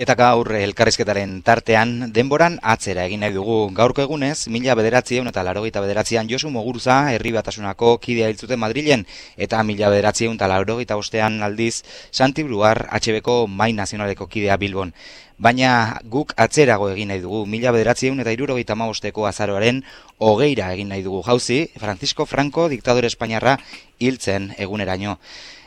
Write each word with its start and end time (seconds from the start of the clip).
Eta 0.00 0.14
gaur 0.16 0.48
elkarrizketaren 0.56 1.32
tartean, 1.44 1.90
denboran 2.16 2.54
atzera 2.64 3.02
egin 3.04 3.20
nahi 3.20 3.34
dugu. 3.34 3.56
Gaurko 3.76 4.00
egunez, 4.00 4.46
mila 4.48 4.72
bederatzieun 4.78 5.28
eta 5.28 5.42
larogeita 5.44 5.82
bederatzean 5.84 6.30
Josu 6.30 6.48
Moguruza 6.54 6.96
herri 7.12 7.34
batasunako 7.34 7.90
kidea 8.00 8.30
hiltzuten 8.32 8.62
Madrilen, 8.62 9.04
eta 9.36 9.60
mila 9.60 9.90
bederatzieun 9.92 10.40
eta 10.40 10.48
larogeita 10.48 10.96
bostean 10.96 11.36
aldiz 11.44 11.82
Santi 12.10 12.46
Bruar 12.48 12.86
HBko 12.88 13.44
Mai 13.44 13.74
Nazionaleko 13.76 14.24
kidea 14.24 14.56
Bilbon. 14.56 14.94
Baina 15.36 16.00
guk 16.16 16.32
atzerago 16.48 16.88
egin 16.96 17.12
nahi 17.12 17.20
dugu, 17.20 17.44
mila 17.44 17.76
bederatzieun 17.76 18.24
eta 18.24 18.32
irurogeita 18.32 18.80
maosteko 18.80 19.28
azaroaren 19.28 19.84
hogeira 20.16 20.72
egin 20.72 20.94
nahi 20.96 21.04
dugu. 21.04 21.20
Jauzi, 21.28 21.66
Francisco 21.76 22.24
Franco, 22.24 22.70
diktadore 22.72 23.12
Espainiarra, 23.12 23.58
hiltzen 24.00 24.54
eguneraino. 24.56 25.18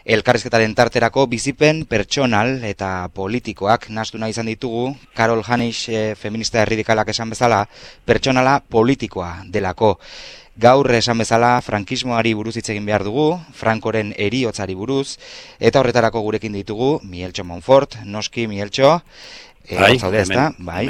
Elkarrizketaren 0.04 0.74
tarterako 0.76 1.24
bizipen 1.32 1.86
pertsonal 1.88 2.58
eta 2.68 3.08
politikoak 3.16 3.86
nastu 3.88 4.20
nahi 4.20 4.34
izan 4.36 4.50
ditugu, 4.52 4.90
Karol 5.16 5.46
Hanis 5.48 5.88
e, 5.88 6.02
feminista 6.20 6.60
erridikalak 6.60 7.14
esan 7.14 7.32
bezala, 7.32 7.62
pertsonala 8.04 8.58
politikoa 8.60 9.46
delako. 9.48 9.94
Gaur 10.60 10.92
esan 10.92 11.24
bezala 11.24 11.54
frankismoari 11.64 12.34
buruz 12.36 12.58
hitz 12.60 12.68
egin 12.76 12.86
behar 12.86 13.08
dugu, 13.08 13.40
Frankoren 13.56 14.12
eriotzari 14.20 14.76
buruz, 14.76 15.16
eta 15.60 15.80
horretarako 15.80 16.20
gurekin 16.28 16.60
ditugu, 16.60 17.00
Mieltxo 17.08 17.48
Monfort, 17.48 18.02
Noski 18.04 18.46
Mieltxo, 18.52 19.00
e, 19.64 19.80
bai, 19.80 19.98
bai. 20.60 20.86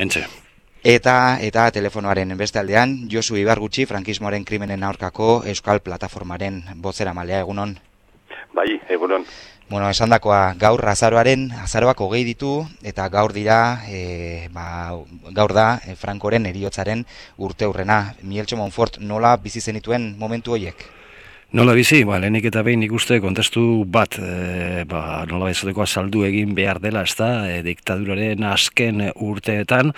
Eta, 0.83 1.37
eta 1.39 1.69
telefonoaren 1.71 2.33
beste 2.35 2.59
aldean, 2.59 3.03
Josu 3.13 3.37
Ibargutxi, 3.37 3.85
frankismoaren 3.85 4.43
krimenen 4.43 4.83
aurkako 4.83 5.43
Euskal 5.45 5.85
Plataformaren 5.85 6.63
bozera 6.81 7.13
malea 7.13 7.45
egunon. 7.45 7.77
Bai, 8.53 8.79
egunon. 8.89 9.25
Bueno, 9.69 9.89
esan 9.89 10.11
dakoa, 10.13 10.53
gaur 10.61 10.83
azaroaren, 10.91 11.47
azaroak 11.63 12.01
hogei 12.05 12.21
ditu, 12.27 12.51
eta 12.85 13.07
gaur 13.09 13.33
dira, 13.33 13.81
e, 13.89 14.49
ba, 14.53 14.93
gaur 15.33 15.55
da, 15.57 15.67
e, 15.87 15.95
Frankoren 15.97 16.45
eriotzaren 16.45 17.01
urte 17.37 17.65
hurrena. 17.65 18.13
Mieltxo 18.21 18.59
Monfort, 18.59 18.99
nola 19.01 19.33
bizi 19.41 19.63
zenituen 19.63 20.11
momentu 20.19 20.53
horiek? 20.53 20.85
Nola 21.53 21.75
bizi, 21.77 21.99
ba, 22.01 22.15
lehenik 22.17 22.47
eta 22.49 22.63
behin 22.65 22.81
ikuste 22.81 23.19
kontestu 23.21 23.83
bat, 23.85 24.15
e, 24.17 24.81
ba, 24.89 25.21
nola 25.29 25.51
bezateko 25.51 25.83
azaldu 25.83 26.23
egin 26.25 26.55
behar 26.57 26.79
dela, 26.81 27.03
ez 27.05 27.13
da, 27.13 27.27
e, 27.45 27.59
diktaduraren 27.61 28.41
azken 28.49 29.03
urteetan, 29.21 29.91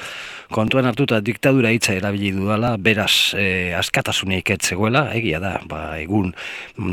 kontuan 0.52 0.90
hartuta 0.90 1.22
diktadura 1.24 1.72
hitza 1.72 1.96
erabili 1.96 2.34
dudala, 2.36 2.74
beraz, 2.76 3.32
e, 3.40 3.72
askatasunik 3.80 4.52
etzegoela, 4.58 5.06
egia 5.16 5.40
da, 5.40 5.54
ba, 5.64 5.80
egun 6.02 6.34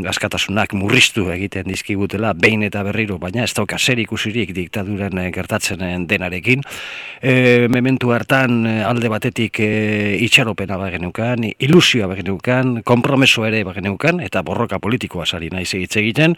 askatasunak 0.07 0.77
murriztu 0.79 1.27
egiten 1.35 1.67
dizkigutela, 1.67 2.31
behin 2.39 2.63
eta 2.63 2.85
berriro, 2.87 3.19
baina 3.19 3.43
ez 3.43 3.51
dauka 3.59 3.81
zer 3.83 3.99
ikusirik 4.05 4.55
diktaduran 4.55 5.25
gertatzen 5.35 6.07
denarekin. 6.07 6.63
E, 7.19 7.67
mementu 7.67 8.15
hartan 8.15 8.63
alde 8.87 9.11
batetik 9.11 9.59
e, 9.59 9.73
itxaropena 10.23 10.79
bagenukan, 10.79 11.51
ilusioa 11.59 12.07
bagenukan, 12.15 12.77
kompromeso 12.87 13.43
ere 13.51 13.67
bagenukan, 13.67 14.23
eta 14.23 14.47
borroka 14.53 14.79
politikoa 14.83 15.25
sari 15.27 15.49
naiz 15.53 15.71
hitz 15.73 15.97
egiten 15.97 16.37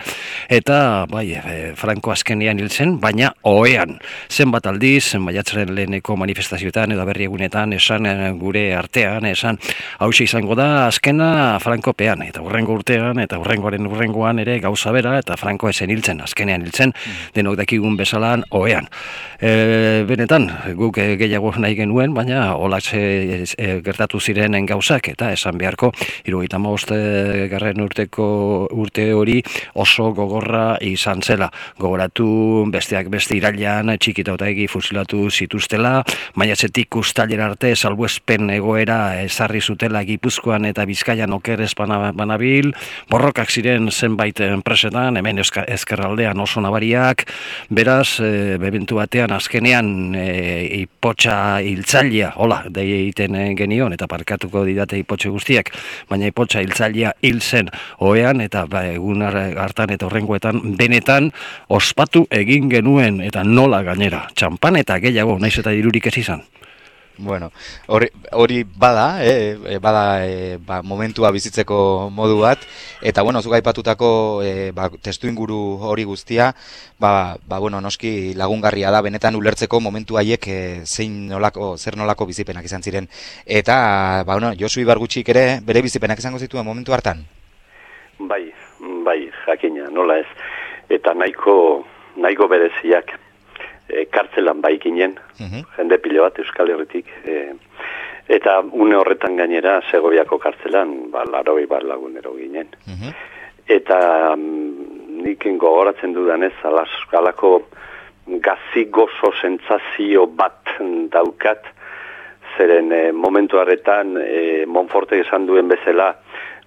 eta 0.53 1.07
bai 1.11 1.27
e, 1.35 1.57
Franco 1.79 2.13
azkenean 2.15 2.61
hiltzen 2.63 2.99
baina 3.03 3.33
ohean. 3.51 3.97
Zenbat 4.31 4.69
aldiz 4.71 5.17
maiatzaren 5.19 5.73
leheneko 5.75 6.17
manifestazioetan 6.21 6.95
edo 6.95 7.07
berri 7.09 7.27
egunetan 7.29 7.75
esan 7.77 8.07
e, 8.07 8.15
gure 8.39 8.65
artean 8.79 9.27
esan 9.31 9.59
hauxe 10.05 10.29
izango 10.29 10.55
da 10.59 10.87
azkena 10.87 11.59
Franco 11.65 11.95
pean 11.97 12.23
eta 12.27 12.43
urrengo 12.45 12.79
urtean 12.79 13.19
eta 13.25 13.41
urrengoaren 13.43 13.91
urrengoan 13.91 14.43
ere 14.45 14.61
gauza 14.63 14.95
bera 14.95 15.17
eta 15.19 15.39
Franco 15.41 15.71
esen 15.73 15.91
hiltzen 15.91 16.23
azkenean 16.25 16.63
hiltzen 16.63 16.95
denok 17.35 17.59
dakigun 17.65 17.99
bezalan 17.99 18.47
ohean. 18.55 18.89
E, 19.41 20.05
benetan 20.09 20.49
guk 20.79 21.03
e, 21.03 21.15
gehiago 21.21 21.55
nahi 21.59 21.75
genuen 21.79 22.15
baina 22.15 22.55
olak 22.55 22.93
e, 22.95 23.81
gertatu 23.85 24.21
ziren 24.21 24.55
gauzak 24.67 25.11
eta 25.11 25.33
esan 25.35 25.59
beharko 25.59 25.91
irugaita 26.25 26.61
garren 27.51 27.81
urte 27.81 28.04
urte 28.19 29.13
hori 29.13 29.41
oso 29.75 30.11
gogorra 30.13 30.77
izan 30.81 31.23
zela. 31.23 31.51
Gogoratu 31.79 32.67
besteak 32.73 33.09
beste 33.13 33.37
irailan 33.39 33.93
txikita 33.99 34.35
eta 34.35 34.49
egi 34.51 34.67
fusilatu 34.71 35.29
zituztela, 35.31 36.03
maiatzetik 36.35 36.97
ustalien 36.97 37.41
arte 37.45 37.75
salbuespen 37.77 38.51
egoera 38.55 39.21
ezarri 39.23 39.61
zutela 39.61 40.03
gipuzkoan 40.05 40.65
eta 40.69 40.85
bizkaian 40.89 41.33
oker 41.33 41.63
banabil, 42.15 42.73
borrokak 43.11 43.51
ziren 43.51 43.91
zenbait 43.91 44.41
enpresetan, 44.41 45.17
hemen 45.17 45.41
ezkerraldean 45.41 46.41
oso 46.41 46.61
nabariak, 46.61 47.27
beraz, 47.71 48.21
e, 48.21 48.57
bebentu 48.61 48.99
batean 48.99 49.35
azkenean 49.37 50.15
e, 50.15 50.27
ipotxa 50.83 51.61
hiltzailea, 51.65 52.35
hola, 52.37 52.63
deie 52.69 53.01
egiten 53.05 53.37
genion, 53.57 53.93
eta 53.97 54.09
parkatuko 54.11 54.65
didate 54.67 54.99
ipotxe 55.01 55.33
guztiak, 55.33 55.73
baina 56.11 56.31
ipotxa 56.31 56.65
hiltzailea 56.65 57.15
hil 57.23 57.41
zen 57.41 57.71
oean 57.99 58.41
eta 58.45 58.67
ba, 58.71 58.85
egun 58.87 59.23
hartan 59.23 59.95
eta 59.95 60.07
horrengoetan 60.07 60.77
benetan 60.79 61.31
ospatu 61.69 62.27
egin 62.31 62.71
genuen 62.71 63.21
eta 63.21 63.45
nola 63.45 63.83
gainera. 63.83 64.27
Txampan 64.35 64.83
eta 64.83 64.99
gehiago, 65.03 65.39
naiz 65.39 65.57
eta 65.59 65.75
dirurik 65.75 66.07
ez 66.13 66.19
izan. 66.25 66.45
Bueno, 67.17 67.53
hori, 67.87 68.09
hori 68.33 68.65
bada, 68.65 69.23
eh, 69.25 69.79
bada 69.79 70.27
eh, 70.27 70.59
ba, 70.59 70.83
momentua 70.83 71.31
bizitzeko 71.31 72.11
modu 72.11 72.41
bat, 72.43 72.59
eta 73.01 73.23
bueno, 73.23 73.41
zuga 73.41 73.61
ipatutako 73.63 74.43
eh, 74.43 74.73
ba, 74.75 74.89
testu 74.91 75.31
inguru 75.31 75.79
hori 75.79 76.03
guztia, 76.03 76.57
ba, 76.99 77.39
ba, 77.47 77.61
bueno, 77.63 77.81
noski 77.81 78.35
lagungarria 78.35 78.91
da, 78.91 79.01
benetan 79.01 79.39
ulertzeko 79.39 79.79
momentu 79.79 80.19
haiek 80.19 80.49
eh, 80.49 80.83
zein 80.87 81.29
nolako, 81.31 81.77
zer 81.79 81.97
nolako 81.97 82.27
bizipenak 82.27 82.67
izan 82.67 82.83
ziren. 82.83 83.07
Eta, 83.47 84.25
ba, 84.27 84.35
bueno, 84.35 84.51
Josu 84.59 84.83
Ibargutxik 84.83 85.31
ere 85.31 85.61
bere 85.63 85.87
bizipenak 85.87 86.19
izango 86.19 86.43
zituen 86.43 86.67
momentu 86.67 86.93
hartan? 86.93 87.23
Bai, 88.19 88.53
bai, 89.05 89.31
jakina, 89.47 89.89
nola 89.91 90.19
ez. 90.23 90.29
Eta 90.93 91.15
nahiko, 91.15 91.85
nahiko 92.17 92.49
bereziak 92.49 93.15
e, 93.89 94.05
kartzelan 94.13 94.61
bai 94.61 94.77
ginen, 94.79 95.19
mhm. 95.41 95.67
jende 95.77 95.99
pile 95.99 96.23
bat 96.25 96.39
Euskal 96.39 96.71
Herritik. 96.71 97.11
E, 97.25 97.53
eta 98.29 98.61
une 98.73 98.97
horretan 98.97 99.37
gainera, 99.37 99.81
Segoviako 99.91 100.39
kartzelan, 100.41 101.11
ba, 101.13 101.25
laroi 101.29 101.67
bat 101.67 101.85
lagunero 101.85 102.35
ginen. 102.39 102.71
Mhm. 102.87 103.15
Eta 103.69 103.99
mm, 104.37 105.23
nik 105.25 105.47
gogoratzen 105.59 106.13
dudanez, 106.13 106.55
alako 106.65 107.55
gazi 108.27 108.87
gozo 108.93 109.33
sentzazio 109.41 110.27
bat 110.27 110.77
daukat, 111.13 111.67
zeren 112.57 112.93
e, 112.93 113.13
momentu 113.13 113.59
horretan, 113.59 114.17
e, 114.21 114.65
Monforte 114.67 115.19
esan 115.21 115.47
duen 115.47 115.69
bezala, 115.69 116.13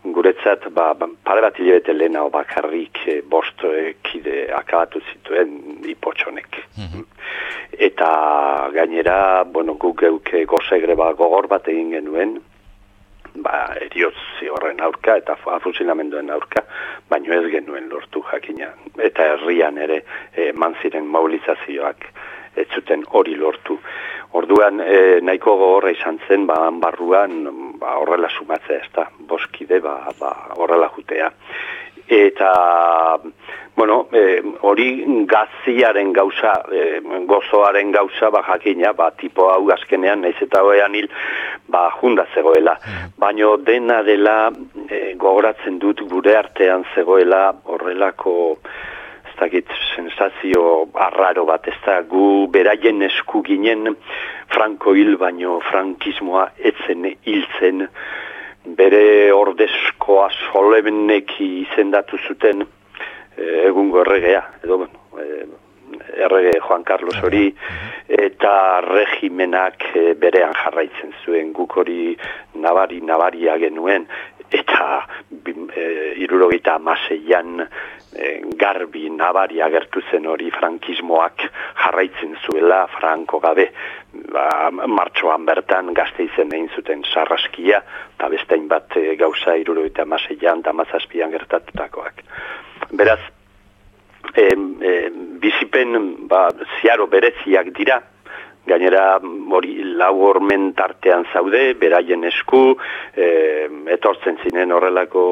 guretzat 0.03 0.69
ba, 0.73 0.93
ba 0.93 1.07
pare 1.23 1.41
bat 1.41 1.59
hilabete 1.59 1.93
lehena 1.93 2.27
bakarrik 2.29 2.99
e, 3.07 3.21
bost 3.21 3.63
e, 3.63 3.93
kide 4.03 4.47
akabatu 4.53 5.01
zituen 5.11 5.83
ipotxonek. 5.95 6.63
Mm 6.77 7.05
Eta 7.77 8.07
gainera, 8.73 9.43
bueno, 9.43 9.75
guk 9.77 9.99
geuke 10.01 10.45
gozegre 10.49 10.95
ba, 10.97 11.11
gogor 11.13 11.45
bat 11.51 11.67
egin 11.69 11.91
genuen, 11.93 12.31
ba, 13.43 13.75
eriotzi 13.85 14.49
horren 14.49 14.81
aurka 14.81 15.17
eta 15.21 15.35
afusinamenduen 15.57 16.31
aurka, 16.33 16.63
baino 17.11 17.35
ez 17.35 17.51
genuen 17.51 17.89
lortu 17.91 18.23
jakina. 18.31 18.71
Eta 19.09 19.27
herrian 19.33 19.77
ere 19.77 19.99
e, 20.33 20.51
manziren 20.53 21.05
mobilizazioak 21.05 22.07
ez 22.57 22.67
zuten 22.73 23.05
hori 23.13 23.35
lortu. 23.37 23.77
Orduan 24.35 24.81
e, 24.83 25.19
nahiko 25.23 25.55
gogorra 25.55 25.91
izan 25.95 26.19
zen, 26.27 26.45
ba, 26.47 26.67
barruan 26.81 27.38
ba, 27.79 27.95
horrela 28.01 28.29
sumatzea, 28.29 28.81
ez 28.83 28.91
da, 28.95 29.07
boskide, 29.29 29.79
ba, 29.79 29.99
ba, 30.19 30.33
horrela 30.57 30.89
jutea. 30.95 31.31
Eta, 32.07 32.51
bueno, 33.75 34.07
e, 34.11 34.41
hori 34.61 35.03
gaziaren 35.27 36.11
gauza, 36.13 36.53
e, 36.71 36.99
gozoaren 37.27 37.91
gauza, 37.91 38.29
ba, 38.29 38.43
jakina, 38.47 38.94
ba, 38.94 39.12
tipo 39.12 39.50
hau 39.51 39.69
azkenean, 39.71 40.21
naiz 40.21 40.35
eta 40.41 40.63
hoean 40.63 40.95
hil, 40.95 41.09
ba, 41.68 41.88
junda 42.01 42.27
zegoela. 42.33 42.77
Mm. 42.83 43.15
Baina 43.19 43.56
dena 43.63 44.01
dela, 44.03 44.38
e, 44.89 45.13
gogoratzen 45.15 45.79
dut 45.79 46.03
gure 46.12 46.35
artean 46.39 46.88
zegoela 46.95 47.51
horrelako, 47.65 48.38
dakit 49.39 49.69
sensazio 49.95 50.88
arraro 50.94 51.45
bat, 51.45 51.68
ez 51.68 51.78
da? 51.86 52.01
Gu 52.01 52.48
beraien 52.54 53.01
esku 53.06 53.44
ginen 53.45 53.95
franko 54.54 54.94
hil 54.98 55.18
baino 55.18 55.60
frankismoa 55.69 56.48
etzen 56.72 57.06
hiltzen 57.25 57.88
bere 58.78 59.31
ordezkoa 59.34 60.28
solemneki 60.51 61.48
izendatu 61.62 62.19
zuten 62.28 62.66
e, 62.66 63.44
egungo 63.69 64.01
erregea, 64.04 64.44
edo 64.63 64.81
e, 65.22 65.45
errege 66.25 66.57
Juan 66.60 66.84
Carlos 66.84 67.18
hori 67.24 67.45
eta 68.07 68.54
regimenak 68.84 69.88
e, 69.95 70.13
berean 70.19 70.56
jarraitzen 70.57 71.13
zuen. 71.24 71.54
Guk 71.56 71.78
hori 71.80 72.16
nabari 72.60 73.00
nabaria 73.06 73.57
genuen 73.62 74.07
eta 74.51 75.06
e, 75.45 75.86
irurogeita 76.24 76.75
amaseian 76.75 77.63
garbi 78.57 79.09
nabari 79.09 79.61
agertu 79.61 80.01
zen 80.11 80.25
hori 80.25 80.49
frankismoak 80.51 81.43
jarraitzen 81.83 82.35
zuela 82.45 82.87
franko 82.87 83.39
gabe 83.39 83.69
ba, 84.31 84.69
martxoan 84.71 85.45
bertan 85.45 85.93
gazte 85.93 86.27
izen 86.27 86.53
egin 86.53 86.69
zuten 86.75 87.03
sarraskia 87.13 87.81
eta 88.15 88.29
bestein 88.33 88.67
bat 88.67 88.97
e, 88.97 89.15
gauza 89.19 89.55
iruro 89.55 89.85
eta 89.85 90.05
maseian 90.05 90.63
eta 90.63 90.73
mazazpian 90.73 91.31
gertatutakoak. 91.31 92.23
Beraz, 92.91 93.21
e, 94.33 94.47
e, 94.47 94.93
bizipen 95.43 96.27
ba, 96.27 96.47
ziaro 96.79 97.07
bereziak 97.07 97.73
dira, 97.77 98.01
gainera 98.67 99.19
hori 99.57 99.73
lau 99.97 100.13
hormen 100.27 100.71
tartean 100.77 101.25
zaude, 101.33 101.73
beraien 101.79 102.23
esku, 102.27 102.61
e, 103.15 103.29
etortzen 103.95 104.39
zinen 104.43 104.71
horrelako 104.75 105.23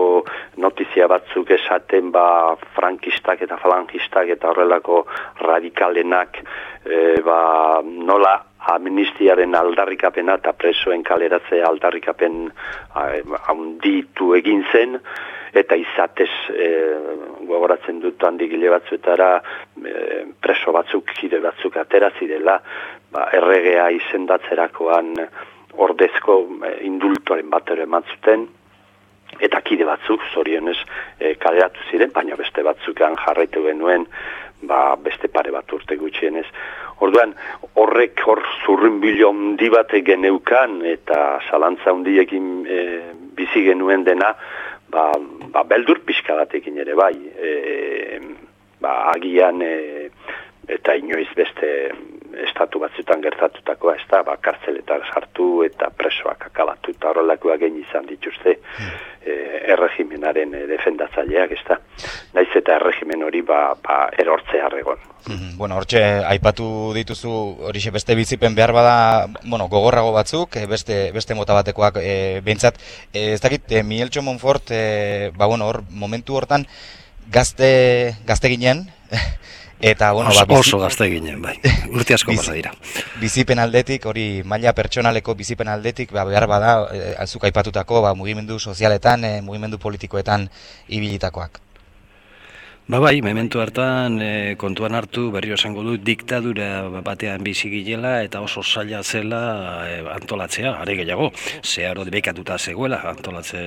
notizia 0.64 1.08
batzuk 1.12 1.52
esaten 1.58 2.12
ba 2.16 2.56
frankistak 2.78 3.46
eta 3.46 3.60
falangistak 3.62 4.32
eta 4.38 4.52
horrelako 4.54 5.04
radikalenak 5.44 6.42
e, 6.86 7.22
ba, 7.26 7.40
nola 7.84 8.36
amnistiaren 8.76 9.54
aldarrikapena 9.56 10.40
eta 10.40 10.56
presoen 10.58 11.04
kaleratze 11.06 11.62
aldarrikapen 11.68 12.48
handitu 12.96 14.34
egin 14.40 14.64
zen, 14.72 14.98
eta 15.56 15.78
izatez 15.80 16.32
e, 16.52 16.70
gogoratzen 17.48 18.00
dut 18.04 18.24
handik 18.24 18.52
gile 18.52 18.70
batzuetara 18.74 19.30
e, 19.38 19.94
preso 20.42 20.74
batzuk, 20.76 21.14
kide 21.20 21.40
batzuk 21.44 21.78
atera 21.82 22.12
zidela, 22.20 22.60
ba, 23.12 23.30
erregea 23.40 23.90
izendatzerakoan 23.96 25.14
ordezko 25.86 26.40
e, 26.66 26.76
indultoren 26.88 27.50
bat 27.50 27.70
ere 27.76 27.88
zuten, 28.14 28.48
eta 29.40 29.62
kide 29.62 29.86
batzuk, 29.86 30.22
zorionez, 30.34 30.78
e, 31.20 31.36
kaleratu 31.36 31.80
ziren, 31.92 32.12
baina 32.14 32.36
beste 32.36 32.64
batzukan 32.64 33.16
jarraitu 33.26 33.64
genuen, 33.64 34.06
ba, 34.64 34.96
beste 34.96 35.28
pare 35.28 35.52
bat 35.52 35.72
urte 35.74 35.98
gutxienez. 35.98 36.46
Orduan, 37.04 37.34
horrek 37.76 38.22
hor 38.26 38.42
zurrin 38.64 39.02
bilion 39.04 39.56
di 39.60 39.70
bate 39.70 40.02
geneukan, 40.06 40.80
eta 40.88 41.42
salantza 41.50 41.92
hundiekin 41.92 42.48
e, 42.68 42.80
bizi 43.36 43.66
genuen 43.66 44.06
dena, 44.08 44.32
ba, 44.96 45.12
ba 45.54 45.64
beldur 45.68 46.00
pixka 46.08 46.38
batekin 46.40 46.80
ere 46.84 46.96
bai, 46.96 47.16
e, 47.20 48.20
ba, 48.82 48.96
agian 49.14 49.62
e, 49.62 49.76
eta 50.78 50.96
inoiz 50.98 51.30
beste 51.38 51.72
estatu 52.44 52.80
batzutan 52.84 53.22
gertatutakoa, 53.24 53.96
ez 53.96 54.06
da, 54.12 54.22
ba, 54.28 54.36
kartzeletan 54.42 55.04
sartu 55.14 55.64
eta 55.66 55.90
presoak 55.98 56.48
akabatu 56.50 56.92
eta 56.96 57.12
horrelakoa 57.12 57.58
gen 57.62 57.78
izan 57.82 58.08
dituzte 58.10 58.56
e, 58.56 59.36
erregimenaren 59.74 60.54
e, 60.56 60.64
defendatzaileak, 60.70 61.56
ez 61.56 61.64
da. 61.68 61.80
Naiz 62.36 62.50
eta 62.56 62.76
erregimen 62.80 63.24
hori 63.26 63.42
ba, 63.46 63.62
ba 63.84 64.06
erortzea 64.18 64.68
arregon. 64.68 65.00
Hmm, 65.26 65.56
bueno, 65.58 65.80
hortxe, 65.80 66.02
aipatu 66.30 66.68
dituzu 66.94 67.32
hori 67.70 67.82
beste 67.94 68.16
bizipen 68.16 68.56
behar 68.56 68.74
bada, 68.76 68.98
bueno, 69.44 69.68
gogorrago 69.72 70.12
batzuk, 70.14 70.58
e, 70.58 70.68
beste, 70.70 71.00
beste 71.16 71.38
mota 71.38 71.58
batekoak 71.58 71.98
e, 72.02 72.42
behintzat, 72.46 72.78
e, 73.14 73.34
ez 73.34 73.42
dakit, 73.42 73.72
e, 73.72 73.82
Mieltxo 73.84 74.22
Monfort, 74.22 74.70
e, 74.70 75.32
ba, 75.36 75.48
bueno, 75.48 75.72
hor, 75.72 75.82
momentu 75.90 76.38
hortan, 76.38 76.68
gazte, 77.32 78.16
gazte 78.26 78.54
ginen, 78.54 78.86
Eta, 79.80 80.12
bueno, 80.14 80.30
oso, 80.30 80.46
ba, 80.46 80.60
oso 80.60 80.80
gazte 80.80 81.10
ginen, 81.12 81.42
bai. 81.42 81.58
Urte 81.96 82.16
asko 82.16 82.32
Bizi, 82.32 82.54
dira. 82.54 82.72
Bizipen 83.20 83.60
aldetik, 83.60 84.06
hori 84.06 84.42
maila 84.48 84.74
pertsonaleko 84.74 85.36
bizipen 85.36 85.68
aldetik, 85.68 86.14
ba, 86.16 86.24
behar 86.24 86.48
bada, 86.48 86.78
e, 86.96 87.14
azuk 87.20 87.44
aipatutako, 87.44 88.02
ba, 88.06 88.16
mugimendu 88.16 88.60
sozialetan, 88.60 89.26
e, 89.28 89.42
mugimendu 89.42 89.82
politikoetan 89.82 90.50
ibilitakoak. 90.88 91.65
Ba 92.88 93.00
bai, 93.00 93.20
memento 93.20 93.58
hartan 93.64 94.20
e, 94.22 94.56
kontuan 94.62 94.94
hartu 94.94 95.32
berrio 95.34 95.56
esango 95.58 95.82
du 95.82 95.96
diktadura 95.98 96.84
batean 97.02 97.42
bizi 97.42 97.72
gilela 97.72 98.20
eta 98.22 98.44
oso 98.46 98.62
zaila 98.62 99.00
zela 99.02 99.40
e, 99.90 99.96
antolatzea, 100.14 100.76
are 100.84 100.94
gehiago, 100.94 101.32
zeharo 101.64 102.06
bekatuta 102.06 102.60
zegoela 102.60 103.00
antolatze 103.10 103.64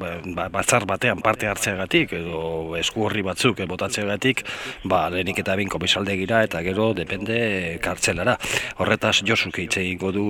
ba, 0.00 0.14
ba, 0.24 0.46
batzar 0.48 0.86
batean 0.88 1.20
parte 1.20 1.50
hartzeagatik 1.50 2.14
edo 2.16 2.72
esku 2.80 3.04
horri 3.04 3.20
batzuk 3.26 3.60
e, 3.60 3.66
botatzeagatik, 3.68 4.40
ba 4.88 5.02
lehenik 5.12 5.44
eta 5.44 5.58
bin 5.60 5.68
komisalde 5.68 6.16
gira 6.16 6.40
eta 6.48 6.64
gero 6.64 6.94
depende 6.96 7.76
kartzelara. 7.84 8.38
Horretaz 8.80 9.18
Josuk 9.20 9.60
hitze 9.66 9.84
ingo 9.84 10.14
du 10.16 10.24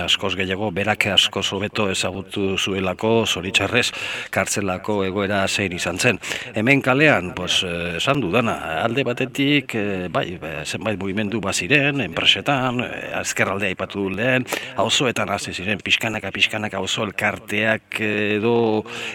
askoz 0.00 0.32
gehiago, 0.40 0.70
berak 0.72 1.10
askoz 1.12 1.44
hobeto 1.52 1.90
ezagutu 1.92 2.56
zuelako, 2.56 3.26
zoritxarrez, 3.26 3.90
kartzelako 4.32 5.02
egoera 5.10 5.44
zein 5.46 5.76
izan 5.76 6.00
zen. 6.00 6.24
Hemen 6.56 6.80
kalean, 6.80 7.34
pues, 7.36 7.60
esan 7.96 8.20
dudana, 8.22 8.56
alde 8.82 9.04
batetik, 9.06 9.74
e, 9.74 10.08
bai, 10.12 10.38
zenbait 10.64 10.98
movimendu 11.00 11.40
baziren, 11.42 12.00
enpresetan, 12.04 12.80
e, 12.84 12.90
azkerraldea 13.18 13.72
aipatu 13.72 14.08
lehen, 14.10 14.46
hauzoetan 14.76 15.30
hasi 15.34 15.54
ziren, 15.54 15.80
pixkanaka, 15.82 16.32
pixkanaka 16.34 16.78
hauzo 16.80 17.06
elkarteak 17.06 18.00
edo 18.02 18.54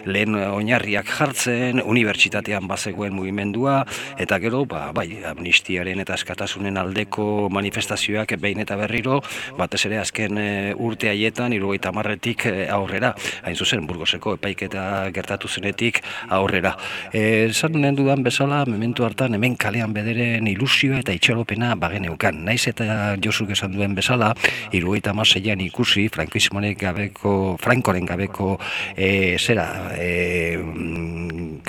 lehen 0.05 0.35
oinarriak 0.35 1.09
jartzen, 1.17 1.81
unibertsitatean 1.83 2.67
bazegoen 2.67 3.15
mugimendua, 3.15 3.79
eta 4.19 4.39
gero, 4.43 4.63
ba, 4.69 4.91
bai, 4.95 5.07
amnistiaren 5.27 6.03
eta 6.03 6.17
eskatasunen 6.17 6.77
aldeko 6.77 7.47
manifestazioak 7.53 8.35
behin 8.41 8.63
eta 8.65 8.77
berriro, 8.79 9.21
batez 9.57 9.83
ere 9.89 10.01
azken 10.01 10.37
e, 10.41 10.49
urte 10.73 11.11
haietan, 11.11 11.55
irugaita 11.55 11.93
marretik 11.95 12.47
e, 12.49 12.55
aurrera, 12.73 13.13
hain 13.43 13.55
zuzen, 13.55 13.85
burgoseko 13.87 14.37
epaiketa 14.37 14.87
gertatu 15.15 15.47
zenetik 15.47 16.01
aurrera. 16.29 16.75
E, 17.13 17.49
zan 17.53 17.77
dudan 17.95 18.23
bezala, 18.25 18.56
mementu 18.65 19.05
hartan 19.05 19.35
hemen 19.37 19.55
kalean 19.59 19.93
bederen 19.93 20.47
ilusioa 20.49 21.01
eta 21.03 21.13
itxaropena 21.13 21.75
bageneukan. 21.79 22.39
Naiz 22.47 22.67
eta 22.71 23.15
Josuk 23.23 23.51
esan 23.53 23.75
duen 23.75 23.93
bezala, 23.95 24.33
irugaita 24.73 25.13
maseian 25.13 25.61
ikusi, 25.61 26.07
frankismonek 26.13 26.79
gabeko, 26.81 27.33
frankoren 27.61 28.07
gabeko, 28.07 28.55
e, 28.95 29.37
zera, 29.37 29.67
e, 29.97 30.57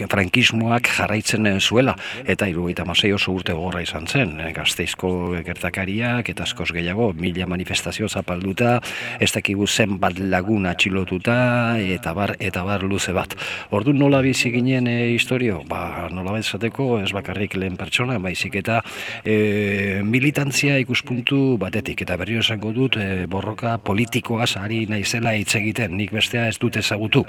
frankismoak 0.09 0.89
jarraitzen 0.97 1.49
zuela, 1.61 1.97
eta 2.25 2.49
irugaita 2.49 2.87
masei 2.89 3.13
oso 3.13 3.33
urte 3.35 3.53
gorra 3.53 3.83
izan 3.83 4.07
zen, 4.07 4.37
gazteizko 4.55 5.11
gertakariak, 5.47 6.29
eta 6.33 6.47
askoz 6.47 6.71
gehiago, 6.73 7.13
mila 7.19 7.47
manifestazio 7.51 8.09
zapalduta, 8.09 8.79
ez 9.21 9.31
dakigu 9.35 9.67
zen 9.67 9.99
bat 9.99 10.19
lagun 10.19 10.67
atxilotuta, 10.71 11.79
eta 11.79 12.15
bar, 12.15 12.37
eta 12.39 12.65
bar 12.65 12.85
luze 12.87 13.13
bat. 13.13 13.35
Ordu 13.75 13.93
nola 13.93 14.23
bizi 14.25 14.53
ginen 14.55 14.87
e, 14.87 14.99
historio? 15.15 15.63
Ba, 15.69 16.09
nola 16.13 16.37
bezateko 16.79 17.03
ez 17.03 17.13
bakarrik 17.13 17.57
lehen 17.57 17.77
pertsona, 17.77 18.19
baizik 18.19 18.57
eta 18.57 18.83
e, 19.25 20.03
militantzia 20.05 20.79
ikuspuntu 20.79 21.59
batetik, 21.59 22.03
eta 22.03 22.17
berrio 22.17 22.41
esango 22.41 22.73
dut 22.73 22.97
e, 22.97 23.27
borroka 23.27 23.79
politikoa 23.79 24.47
sari 24.47 24.87
naizela 24.87 25.35
hitz 25.35 25.55
egiten, 25.57 25.97
nik 25.97 26.13
bestea 26.13 26.49
ez 26.49 26.59
dut 26.59 26.77
ezagutu, 26.77 27.25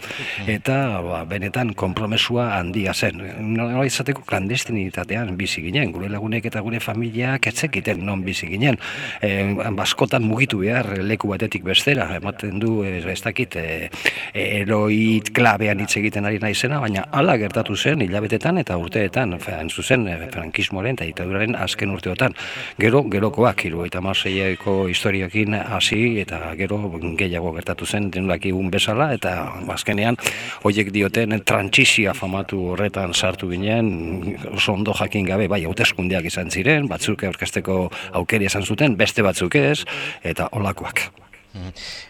eta 0.47 1.01
ba, 1.01 1.23
benetan 1.25 1.73
konpromesua 1.73 2.59
handia 2.59 2.93
zen. 2.93 3.21
Nola 3.55 3.85
izateko 3.85 4.23
klandestinitatean 4.25 5.35
bizi 5.37 5.61
ginen, 5.61 5.91
gure 5.91 6.09
lagunek 6.09 6.45
eta 6.45 6.61
gure 6.61 6.79
familiak 6.79 7.47
etzekiten 7.47 8.03
non 8.05 8.23
bizi 8.23 8.47
ginen, 8.49 8.77
e, 9.21 9.53
baskotan 9.75 10.23
mugitu 10.23 10.59
behar 10.59 10.99
leku 11.03 11.29
batetik 11.29 11.63
bestera, 11.63 12.09
ematen 12.17 12.59
du 12.59 12.83
ez, 12.83 13.05
ez 13.05 13.21
dakit 13.23 13.55
e, 13.59 13.89
eroit 14.33 15.31
klabean 15.33 15.79
hitz 15.81 15.95
egiten 15.97 16.27
ari 16.27 16.39
naizena, 16.41 16.79
baina 16.83 17.05
hala 17.11 17.37
gertatu 17.39 17.75
zen 17.75 18.03
hilabetetan 18.05 18.59
eta 18.61 18.77
urteetan, 18.79 19.38
hain 19.47 19.69
zuzen 19.69 20.07
e, 20.07 20.17
frankismoaren 20.33 20.97
eta 20.97 21.07
ditaduraren 21.07 21.55
azken 21.55 21.91
urteotan. 21.95 22.35
Gero, 22.79 23.03
gerokoak, 23.11 23.65
iru 23.69 23.85
eta 23.85 24.01
marzeieko 24.01 24.87
historiakin 24.91 25.55
hasi 25.59 26.19
eta 26.23 26.41
gero 26.59 26.79
gehiago 27.19 27.53
gertatu 27.57 27.85
zen 27.85 28.09
denulaki 28.11 28.51
un 28.51 28.71
bezala 28.71 29.11
eta 29.13 29.35
azkenean 29.75 30.17
horiek 30.63 30.91
dioten 30.93 31.39
trantzizia 31.45 32.13
famatu 32.13 32.61
horretan 32.73 33.13
sartu 33.13 33.49
ginen 33.49 34.35
oso 34.53 34.73
ondo 34.73 34.93
jakin 34.93 35.25
gabe, 35.25 35.47
bai, 35.47 35.63
hauteskundeak 35.65 36.29
izan 36.31 36.51
ziren, 36.51 36.87
batzuk 36.91 37.23
aurkesteko 37.29 37.79
aukeri 38.21 38.49
izan 38.49 38.65
zuten, 38.65 38.97
beste 38.99 39.25
batzuk 39.25 39.55
ez, 39.55 39.83
eta 40.23 40.49
olakoak. 40.51 41.28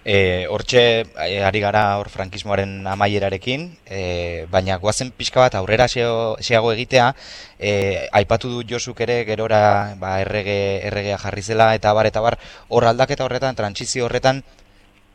E, 0.03 0.47
hortxe, 0.49 1.05
e, 1.05 1.43
ari 1.43 1.59
gara 1.59 1.97
hor 1.99 2.09
frankismoaren 2.09 2.87
amaierarekin, 2.87 3.67
e, 3.85 4.45
baina 4.51 4.77
guazen 4.77 5.11
pixka 5.15 5.41
bat 5.43 5.55
aurrera 5.59 5.87
xeago 5.89 6.71
egitea, 6.73 7.13
e, 7.59 7.71
aipatu 8.11 8.49
du 8.49 8.63
Josuk 8.67 9.01
ere 9.05 9.23
gerora 9.25 9.95
ba, 9.99 10.19
errege, 10.21 10.85
erregea 10.87 11.17
jarri 11.21 11.43
zela, 11.43 11.73
eta 11.75 11.93
bar, 11.93 12.09
eta 12.09 12.21
bar, 12.21 12.39
hor 12.69 12.87
aldaketa 12.89 13.25
horretan, 13.25 13.55
trantzizio 13.55 14.05
horretan, 14.05 14.43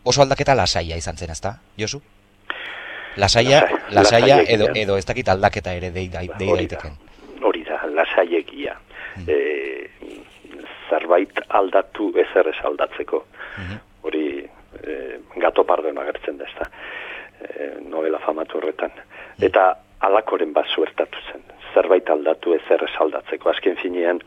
oso 0.04 0.22
aldaketa 0.22 0.54
lasaia 0.54 0.96
izan 1.00 1.16
zen, 1.16 1.32
ezta, 1.34 1.58
Josu? 1.78 2.02
Lasaia, 3.16 3.60
lasaia, 3.94 4.40
edo, 4.50 4.72
edo 4.74 4.96
ez 4.98 5.04
dakit 5.06 5.28
aldaketa 5.28 5.72
ere 5.72 5.92
dei, 5.94 6.08
dei, 6.10 6.28
dei 6.38 6.50
daiteken. 6.50 6.96
Hori 7.46 7.62
da, 7.62 7.78
lasaiekia. 7.94 8.74
Hmm. 9.14 9.28
E, 9.30 10.18
zerbait 10.90 11.38
aldatu 11.48 12.10
ezer 12.18 12.50
ez 12.50 12.58
aldatzeko. 12.66 13.22
Hmm 13.54 13.82
hori 14.04 14.26
e, 14.44 14.94
gato 15.36 15.64
pardoen 15.64 15.98
agertzen 15.98 16.38
da, 16.38 16.68
e, 17.40 17.70
novela 17.88 18.20
famatu 18.24 18.58
horretan. 18.58 18.92
Eta 19.42 19.72
alakoren 20.00 20.52
bat 20.52 20.68
zuertatu 20.74 21.18
zen. 21.30 21.42
zerbait 21.74 22.10
aldatu 22.10 22.52
ezer 22.54 22.84
esaldatzeko. 22.86 23.50
Azken 23.50 23.76
finean, 23.80 24.20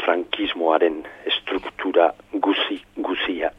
frankismoaren 0.00 1.02
estruktura 1.28 2.06
guzi, 2.32 2.78
guzia, 2.96 3.50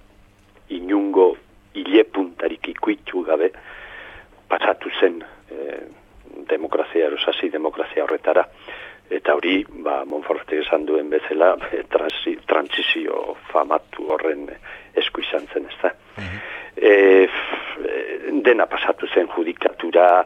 inungo 0.74 1.36
hile 1.78 2.04
puntarik 2.04 2.68
ikuitu 2.74 3.22
gabe, 3.28 3.52
pasatu 4.50 4.90
zen 5.00 5.22
e, 5.22 5.78
demokrazia, 6.50 7.06
erosasi 7.12 7.52
demokrazia 7.54 8.04
horretara. 8.04 8.48
Eta 9.12 9.36
hori, 9.36 9.60
ba, 9.84 10.02
Monfortek 10.08 10.62
esan 10.64 10.86
duen 10.88 11.10
bezala, 11.12 11.54
e, 11.76 11.84
transizio 12.48 13.36
famatu 13.52 14.08
horren 14.16 14.48
esku 14.98 15.24
izan 15.26 15.48
zen, 15.54 15.68
ez 15.68 15.78
da. 15.82 15.94
Mhm. 16.18 16.38
E, 16.82 17.28
dena 18.46 18.66
pasatu 18.72 19.08
zen 19.14 19.28
judikatura, 19.36 20.24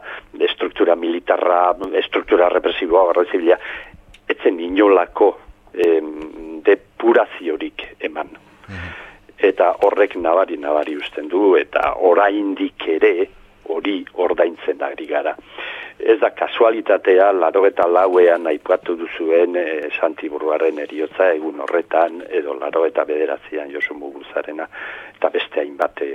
estruktura 0.48 0.94
militarra, 0.96 1.74
estruktura 1.98 2.48
represiboa, 2.52 3.06
barra 3.10 3.24
zibila, 3.30 3.58
etzen 4.28 4.60
inolako 4.60 5.32
em, 5.74 6.62
depuraziorik 6.66 7.88
eman. 8.08 8.30
Mhm. 8.68 8.94
Eta 9.50 9.72
horrek 9.84 10.16
nabari 10.16 10.56
nabari 10.56 10.96
usten 10.96 11.28
du, 11.28 11.56
eta 11.56 11.96
oraindik 11.98 12.86
ere 12.88 13.12
hori 13.68 13.98
ordaintzen 14.14 14.82
ari 14.82 15.06
gara. 15.06 15.34
Ez 15.98 16.18
da 16.20 16.30
kasualitatea, 16.30 17.30
laro 17.32 17.62
eta 17.64 17.86
lauean 17.88 18.46
aipatu 18.46 18.98
duzuen 19.00 19.56
e, 19.56 19.64
Santiburuaren 19.96 20.78
eriotza 20.84 21.30
egun 21.32 21.62
horretan, 21.64 22.20
edo 22.28 22.52
laro 22.60 22.84
eta 22.84 23.06
bederatzean 23.08 23.72
Josu 23.72 23.96
Muguzarena, 23.96 24.68
eta 25.16 25.30
beste 25.32 25.62
hainbat 25.62 26.02
e, 26.04 26.10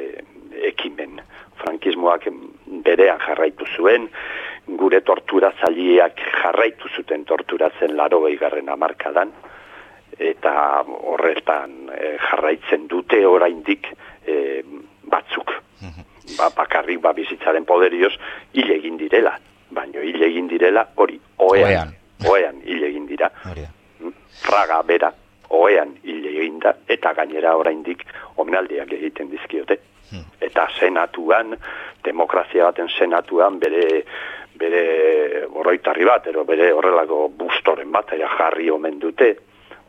ekimen. 0.70 1.18
Frankismoak 1.64 2.30
berean 2.86 3.20
jarraitu 3.26 3.66
zuen, 3.76 4.08
gure 4.78 5.02
tortura 5.02 5.52
zaliak 5.60 6.22
jarraitu 6.44 6.90
zuten 6.96 7.26
torturatzen 7.26 7.98
laro 7.98 8.22
garren 8.40 8.70
amarkadan, 8.70 9.34
eta 10.20 10.86
horretan 10.86 11.90
e, 11.90 12.18
jarraitzen 12.30 12.88
dute 12.88 13.26
oraindik 13.26 13.88
e, 14.28 14.62
batzuk. 15.10 15.58
Ba, 16.38 16.52
bakarrik 16.56 17.02
ba, 17.02 17.12
bizitzaren 17.14 17.66
poderioz 17.66 18.14
hil 18.54 18.70
egin 18.72 18.98
direla, 18.98 19.34
baino 19.72 20.02
hil 20.02 20.24
egin 20.24 20.48
direla 20.50 20.86
hori 20.96 21.20
oean, 21.38 21.94
oean 22.28 22.62
hil 22.66 22.84
egin 22.84 23.08
dira. 23.08 23.30
Mm? 24.00 24.14
Fraga 24.42 24.82
bera, 24.84 25.12
oean 25.50 25.96
hil 26.04 26.26
egin 26.26 26.60
da, 26.60 26.74
eta 26.88 27.14
gainera 27.14 27.56
oraindik 27.58 28.06
omenaldiak 28.38 28.92
egiten 29.00 29.32
dizkiote. 29.32 29.80
Hmm. 30.12 30.28
Eta 30.44 30.66
senatuan, 30.76 31.56
demokrazia 32.04 32.66
baten 32.68 32.90
senatuan, 32.92 33.60
bere 33.60 34.04
bere 34.62 35.46
oroitarri 35.48 36.06
bat, 36.06 36.28
ero 36.28 36.44
bere 36.46 36.72
horrelako 36.76 37.30
bustoren 37.38 37.92
bat, 37.92 38.12
jarri 38.38 38.70
omen 38.70 39.00
dute, 39.00 39.32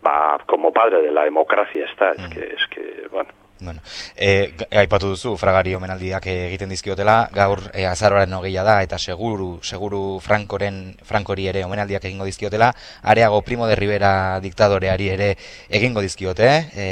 ba, 0.03 0.39
como 0.47 0.73
padre 0.73 1.03
de 1.03 1.11
la 1.11 1.25
democracia, 1.25 1.85
ez 1.85 1.97
da, 1.99 2.12
mm. 2.15 2.39
es 2.57 2.67
que, 2.71 3.09
bueno, 3.11 3.42
Bueno, 3.62 3.81
e, 4.16 4.54
aipatu 4.75 5.12
duzu, 5.12 5.37
fragari 5.38 5.76
omenaldiak 5.78 6.25
egiten 6.26 6.73
dizkiotela, 6.73 7.28
gaur 7.31 7.61
e, 7.71 7.85
azaroaren 7.87 8.33
hogeia 8.35 8.64
da, 8.66 8.81
eta 8.83 8.99
seguru, 8.99 9.61
seguru 9.62 10.19
Frankoren, 10.25 10.97
Frankori 11.07 11.47
ere 11.47 11.62
omenaldiak 11.62 12.02
egingo 12.09 12.26
dizkiotela, 12.26 12.73
areago 13.07 13.38
Primo 13.47 13.69
de 13.71 13.76
Rivera 13.78 14.40
diktadoreari 14.42 15.07
ere 15.12 15.28
egingo 15.71 16.02
dizkiote, 16.02 16.49
e, 16.75 16.87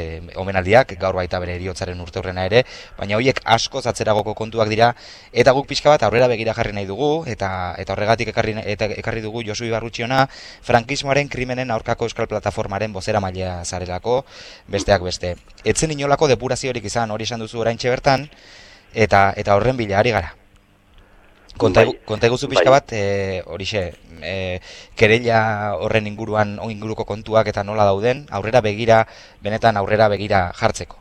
e, 0.00 0.04
omenaldiak, 0.40 0.94
gaur 1.02 1.18
baita 1.20 1.42
bere 1.44 1.58
eriotzaren 1.58 2.00
urte 2.00 2.22
horrena 2.22 2.46
ere, 2.48 2.64
baina 2.96 3.20
horiek 3.20 3.42
asko 3.44 3.84
zatzeragoko 3.84 4.32
kontuak 4.32 4.72
dira, 4.72 4.94
eta 5.32 5.52
guk 5.52 5.68
pixka 5.68 5.92
bat 5.92 6.06
aurrera 6.08 6.30
begira 6.32 6.56
jarri 6.56 6.72
nahi 6.72 6.88
dugu, 6.88 7.10
eta 7.28 7.74
eta 7.76 7.92
horregatik 7.92 8.32
ekarri, 8.32 8.56
eta 8.64 8.88
ekarri 8.96 9.20
dugu 9.20 9.44
Josu 9.44 9.68
Ibarrutxiona, 9.68 10.24
frankismoaren 10.64 11.28
krimenen 11.28 11.70
aurkako 11.76 12.08
euskal 12.08 12.32
plataformaren 12.32 12.96
bozera 12.96 13.20
mailea 13.20 13.60
zarelako, 13.68 14.22
besteak 14.72 15.04
beste. 15.04 15.36
Etzen 15.68 15.97
inolako 15.98 16.28
depuraziorik 16.30 16.84
izan 16.84 17.10
hori 17.10 17.26
esan 17.26 17.42
duzu 17.42 17.60
oraintxe 17.60 17.90
bertan 17.90 18.28
eta 18.94 19.32
eta 19.36 19.56
horren 19.56 19.76
bila 19.76 19.98
ari 19.98 20.14
gara. 20.14 20.30
Konta 21.58 21.82
bai, 21.82 21.98
konta 22.06 22.28
guzu 22.30 22.46
pizka 22.46 22.70
bai. 22.70 22.78
bat 22.78 22.92
eh 22.94 23.42
horixe 23.46 23.82
eh 24.22 24.60
kereila 24.94 25.74
horren 25.82 26.06
inguruan 26.06 26.58
inguruko 26.70 27.04
kontuak 27.04 27.50
eta 27.50 27.64
nola 27.66 27.84
dauden 27.84 28.26
aurrera 28.30 28.60
begira 28.62 29.02
benetan 29.42 29.76
aurrera 29.76 30.08
begira 30.08 30.52
jartzeko. 30.54 30.96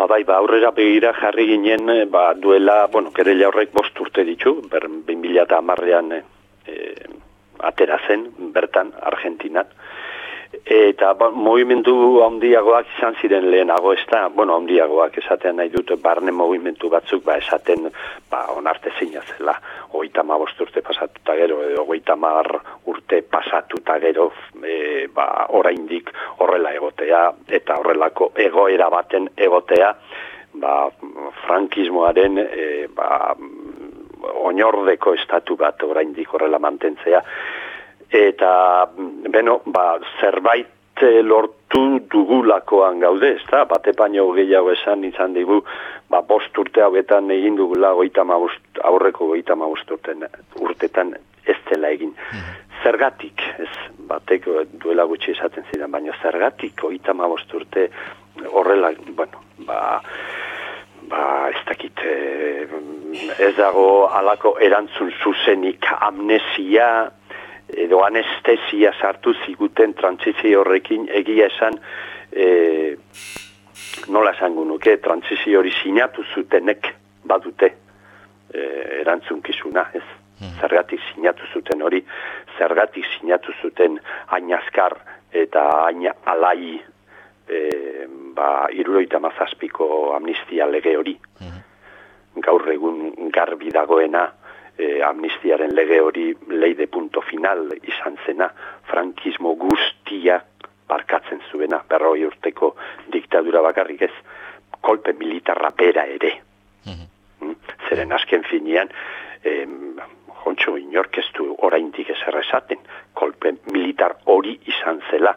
Ba 0.00 0.06
bai, 0.06 0.24
ba 0.24 0.38
aurrera 0.40 0.70
begira 0.72 1.12
jarri 1.12 1.46
ginen 1.52 1.90
eh, 1.90 2.04
ba 2.08 2.32
duela, 2.32 2.86
bueno, 2.86 3.12
kereila 3.12 3.48
horrek 3.48 3.72
bost 3.72 4.00
urte 4.00 4.24
ditu, 4.24 4.62
ber 4.70 4.88
2010ean 4.88 6.12
eh 6.16 7.04
atera 7.60 7.98
zen 8.08 8.30
bertan 8.54 8.92
Argentinan 9.02 9.68
eta 10.64 11.12
ba, 11.14 11.30
movimentu 11.30 11.92
handiagoak 12.24 12.86
izan 12.96 13.16
ziren 13.20 13.50
lehenago 13.50 13.92
ez 13.92 14.04
da, 14.10 14.28
bueno, 14.28 14.56
handiagoak 14.56 15.18
esaten 15.18 15.56
nahi 15.56 15.70
dut 15.72 15.92
barne 16.02 16.32
movimentu 16.32 16.90
batzuk, 16.90 17.24
ba, 17.24 17.36
esaten 17.40 17.90
ba, 18.30 18.44
onarte 18.56 18.92
zina 18.98 19.22
zela, 19.32 19.56
oita 19.92 20.22
ma 20.22 20.36
urte 20.36 20.82
pasatuta 20.82 21.36
gero, 21.36 21.62
edo 21.64 21.84
oita 21.88 22.16
urte 22.86 23.22
pasatuta 23.22 23.98
gero, 23.98 24.32
e, 24.62 25.06
ba, 25.14 25.46
oraindik 25.48 26.10
horrela 26.38 26.74
egotea, 26.74 27.32
eta 27.48 27.78
horrelako 27.78 28.32
egoera 28.36 28.88
baten 28.90 29.30
egotea, 29.36 29.94
ba, 30.54 30.90
frankismoaren 31.46 32.38
e, 32.38 32.86
ba, 32.94 33.34
oinordeko 34.20 35.14
estatu 35.14 35.56
bat 35.56 35.82
oraindik 35.82 36.34
horrela 36.34 36.58
mantentzea, 36.58 37.22
eta 38.10 38.88
beno, 39.30 39.60
ba, 39.66 39.98
zerbait 40.20 41.02
eh, 41.02 41.22
lortu 41.22 42.00
dugulakoan 42.10 43.00
gaude, 43.00 43.34
ez 43.36 43.46
da, 43.50 43.64
bate 43.64 43.92
baino 43.96 44.26
gehiago 44.34 44.72
esan 44.72 45.04
izan 45.04 45.34
digu, 45.34 45.60
ba, 46.10 46.22
bost 46.26 46.56
urte 46.58 46.82
hauetan 46.82 47.30
egin 47.30 47.56
dugula 47.56 47.92
goita 47.94 48.24
aurreko 48.82 49.26
goita 49.26 49.54
urten, 49.54 50.26
urtetan 50.60 51.14
ez 51.46 51.56
dela 51.70 51.88
egin. 51.90 52.10
Mhm. 52.10 52.58
Zergatik, 52.82 53.42
ez, 53.58 53.68
batek 54.08 54.46
duela 54.82 55.04
gutxi 55.04 55.32
esaten 55.32 55.64
ziren, 55.70 55.90
baina 55.90 56.12
zergatik 56.22 56.80
goita 56.80 57.12
urte 57.54 57.90
horrela, 58.52 58.90
bueno, 59.16 59.42
ba, 59.66 60.00
ba, 61.08 61.50
ez 61.50 61.64
dakit, 61.66 62.00
eh, 62.04 62.66
ez 63.38 63.56
dago 63.56 64.08
alako 64.08 64.56
erantzun 64.58 65.12
zuzenik 65.22 65.86
amnesia, 66.00 67.10
edo 67.84 68.02
anestesia 68.04 68.92
sartu 69.00 69.34
ziguten 69.44 69.94
trantzizio 69.94 70.60
horrekin 70.60 71.08
egia 71.20 71.48
esan 71.50 71.78
e, 72.32 72.96
nola 74.08 74.34
esango 74.36 74.64
nuke 74.64 74.96
trantzizio 75.04 75.60
hori 75.60 75.72
sinatu 75.82 76.24
zutenek 76.34 76.90
badute 77.24 77.70
e, 78.52 78.66
erantzunkizuna 79.00 79.86
ez 79.94 80.04
hmm. 80.40 80.58
zergatik 80.60 81.00
sinatu 81.12 81.48
zuten 81.52 81.82
hori 81.82 82.02
zergatik 82.58 83.06
sinatu 83.16 83.54
zuten 83.62 83.98
ainazkar 84.36 84.98
eta 85.32 85.66
aina 85.86 86.14
alai 86.34 86.74
e, 87.48 87.60
ba, 88.34 88.68
iruroita 88.72 89.20
mazazpiko 89.22 90.12
amnistia 90.16 90.68
lege 90.70 90.96
hori 90.96 91.16
hmm. 91.40 92.42
gaur 92.44 92.68
egun 92.72 93.30
garbi 93.32 93.72
dagoena 93.72 94.28
e, 94.80 95.02
amnistiaren 95.04 95.74
lege 95.76 96.00
hori 96.00 96.30
leide 96.48 96.86
punto 96.86 97.20
final 97.20 97.68
izan 97.82 98.16
zena, 98.26 98.48
frankismo 98.90 99.54
guztia 99.60 100.40
barkatzen 100.90 101.42
zuena, 101.50 101.82
berroi 101.88 102.24
urteko 102.26 102.74
diktadura 103.12 103.62
bakarrik 103.62 104.06
ez, 104.08 104.14
kolpe 104.80 105.12
militarra 105.18 105.70
bera 105.76 106.06
ere. 106.18 106.34
Mhm. 106.86 107.06
Mm 107.46 107.56
Zeren 107.90 108.12
azken 108.12 108.44
finean, 108.46 108.88
em, 109.42 109.96
jontxo 110.44 110.76
inorkestu 110.78 111.56
oraindik 111.66 112.10
ez 112.10 112.18
errezaten, 112.28 112.78
kolpe 113.14 113.50
militar 113.72 114.14
hori 114.26 114.52
izan 114.70 115.00
zela, 115.10 115.32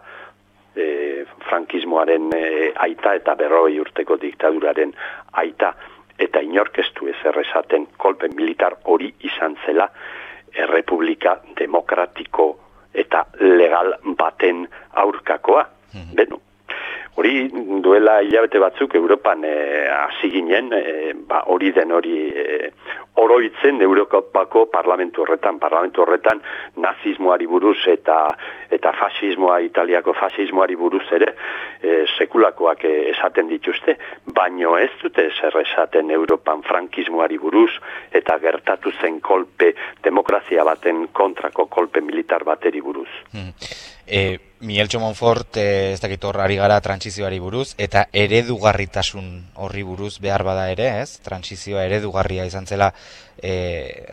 e, 0.75 1.25
frankismoaren 1.50 2.29
e, 2.38 2.71
aita 2.85 3.15
eta 3.15 3.35
berroi 3.39 3.79
urteko 3.79 4.17
diktaduraren 4.21 4.93
aita 5.41 5.73
eta 6.20 6.41
inorkestu 6.41 7.08
ez 7.08 7.20
errezaten 7.25 7.88
kolpe 7.98 8.27
militar 8.36 8.75
hori 8.84 9.13
izan 9.20 9.58
zela 9.65 9.88
errepublika 10.53 11.38
demokratiko 11.60 12.48
eta 12.93 13.25
legal 13.39 13.96
baten 14.17 14.67
aurkakoa. 14.91 15.65
Mm 15.93 16.15
Beno, 16.15 16.39
hori 17.15 17.50
duela 17.82 18.20
hilabete 18.22 18.60
batzuk 18.60 18.96
Europan 18.96 19.43
eh, 19.46 19.88
hasi 19.93 20.32
ginen, 20.34 20.72
e, 20.74 21.13
ba, 21.29 21.43
hori 21.53 21.72
den 21.72 21.91
hori 21.91 22.15
e, 22.29 22.72
oroitzen 23.22 23.82
Europako 23.82 24.65
parlamentu 24.74 25.22
horretan, 25.22 25.60
parlamentu 25.62 26.01
horretan 26.01 26.41
nazismoari 26.82 27.46
buruz 27.48 27.77
eta 27.88 28.17
eta 28.74 28.93
fasismoa, 28.98 29.60
italiako 29.62 30.15
fasismoari 30.17 30.75
buruz 30.75 31.03
ere, 31.13 31.36
e, 31.82 32.00
sekulakoak 32.17 32.88
esaten 32.89 33.51
dituzte, 33.51 33.98
baino 34.34 34.74
ez 34.82 34.89
dute 35.01 35.27
zer 35.29 35.60
esaten 35.62 36.10
Europan 36.12 36.63
frankismoari 36.65 37.38
buruz 37.38 37.72
eta 38.12 38.39
gertatu 38.41 38.91
zen 39.00 39.22
kolpe 39.22 39.74
demokrazia 40.03 40.65
baten 40.65 41.08
kontrako 41.13 41.67
kolpe 41.70 42.01
militar 42.01 42.43
bateri 42.43 42.82
buruz. 42.82 43.10
Hmm. 43.32 43.53
E, 44.08 44.52
Mieltxo 44.63 45.00
Monfort, 45.03 45.58
e, 45.60 45.91
ez 45.91 46.00
dakit 46.00 46.24
horrari 46.24 46.55
gara 46.55 46.77
transizioari 46.79 47.39
buruz, 47.43 47.74
eta 47.86 48.05
eredugarritasun 48.15 49.27
horri 49.60 49.84
buruz 49.84 50.13
behar 50.24 50.46
bada 50.48 50.70
ere, 50.72 50.88
ez? 51.01 51.20
Transizioa 51.25 51.84
eredugarria 51.84 52.48
izan 52.48 52.65
zela 52.65 52.93
e, 53.36 53.53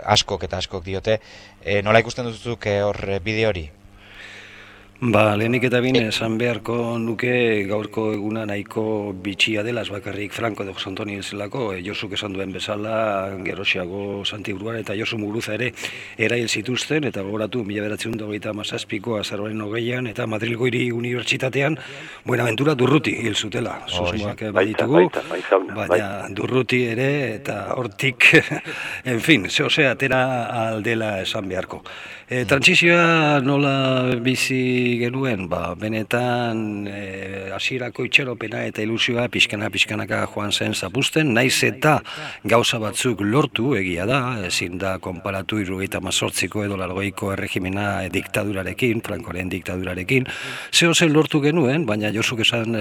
askok 0.02 0.48
eta 0.48 0.58
askok 0.58 0.82
diote. 0.84 1.20
E, 1.62 1.82
nola 1.86 2.02
ikusten 2.02 2.26
duzuk 2.26 2.66
e, 2.66 2.80
hor 2.82 2.98
bide 3.22 3.46
hori? 3.46 3.68
Ba, 5.00 5.32
lehenik 5.32 5.62
eta 5.64 5.78
bine, 5.80 6.02
esan 6.10 6.34
beharko 6.36 6.74
nuke 7.00 7.64
gaurko 7.64 8.10
eguna 8.12 8.42
nahiko 8.44 9.14
bitxia 9.16 9.62
dela, 9.64 9.80
bakarrik 9.88 10.34
Franco 10.36 10.62
de 10.62 10.74
Josantoni 10.74 11.22
zelako, 11.22 11.72
e, 11.72 11.80
Josuk 11.80 12.12
esan 12.18 12.34
duen 12.34 12.52
bezala, 12.52 13.32
Gerosiago, 13.42 14.26
Santibruan 14.26 14.76
eta 14.76 14.92
Josu 14.92 15.16
Muguruza 15.16 15.54
ere 15.54 15.70
erail 16.18 16.50
zituzten, 16.50 17.08
eta 17.08 17.24
gogoratu, 17.24 17.64
mila 17.64 17.86
beratzen 17.86 18.12
dut 18.12 18.34
eta 18.36 18.52
mazazpiko 18.52 19.16
azarbaren 19.16 19.64
hogeian, 19.64 20.06
eta 20.06 20.26
Madrilgo 20.28 20.68
hiri 20.68 20.90
unibertsitatean, 20.92 21.78
Buenaventura 22.26 22.76
durruti 22.76 23.16
hil 23.24 23.34
zutela, 23.34 23.78
susmoak 23.88 24.50
baditugu, 24.52 25.06
baina 25.80 26.28
durruti 26.28 26.84
ere, 26.92 27.10
eta 27.40 27.70
hortik, 27.72 28.34
en 29.16 29.24
fin, 29.24 29.48
zehose 29.48 29.88
atera 29.88 30.26
aldela 30.68 31.22
esan 31.24 31.48
beharko. 31.48 31.86
E, 32.30 32.44
transizioa 32.46 33.40
nola 33.42 34.18
bizi 34.22 34.89
genuen, 34.98 35.46
ba, 35.48 35.74
benetan 35.78 36.86
e, 36.90 37.50
asirako 37.54 38.04
itxeropena 38.08 38.64
eta 38.68 38.82
ilusioa 38.82 39.28
pixkana 39.32 39.70
pixkanaka 39.70 40.24
joan 40.32 40.52
zen 40.52 40.74
zapusten, 40.74 41.34
naiz 41.36 41.62
eta 41.66 42.00
gauza 42.44 42.80
batzuk 42.82 43.20
lortu 43.20 43.74
egia 43.78 44.06
da, 44.08 44.20
ezin 44.48 44.78
da 44.80 44.96
konparatu 44.98 45.60
irrugeita 45.62 46.00
mazortziko 46.00 46.64
edo 46.64 46.78
largoiko 46.80 47.32
erregimena 47.34 48.08
diktadurarekin, 48.12 49.02
frankoren 49.06 49.52
diktadurarekin, 49.52 50.26
zeo 50.72 50.94
zer 50.94 51.12
lortu 51.12 51.40
genuen, 51.44 51.86
baina 51.86 52.10
josuk 52.14 52.42
esan 52.46 52.74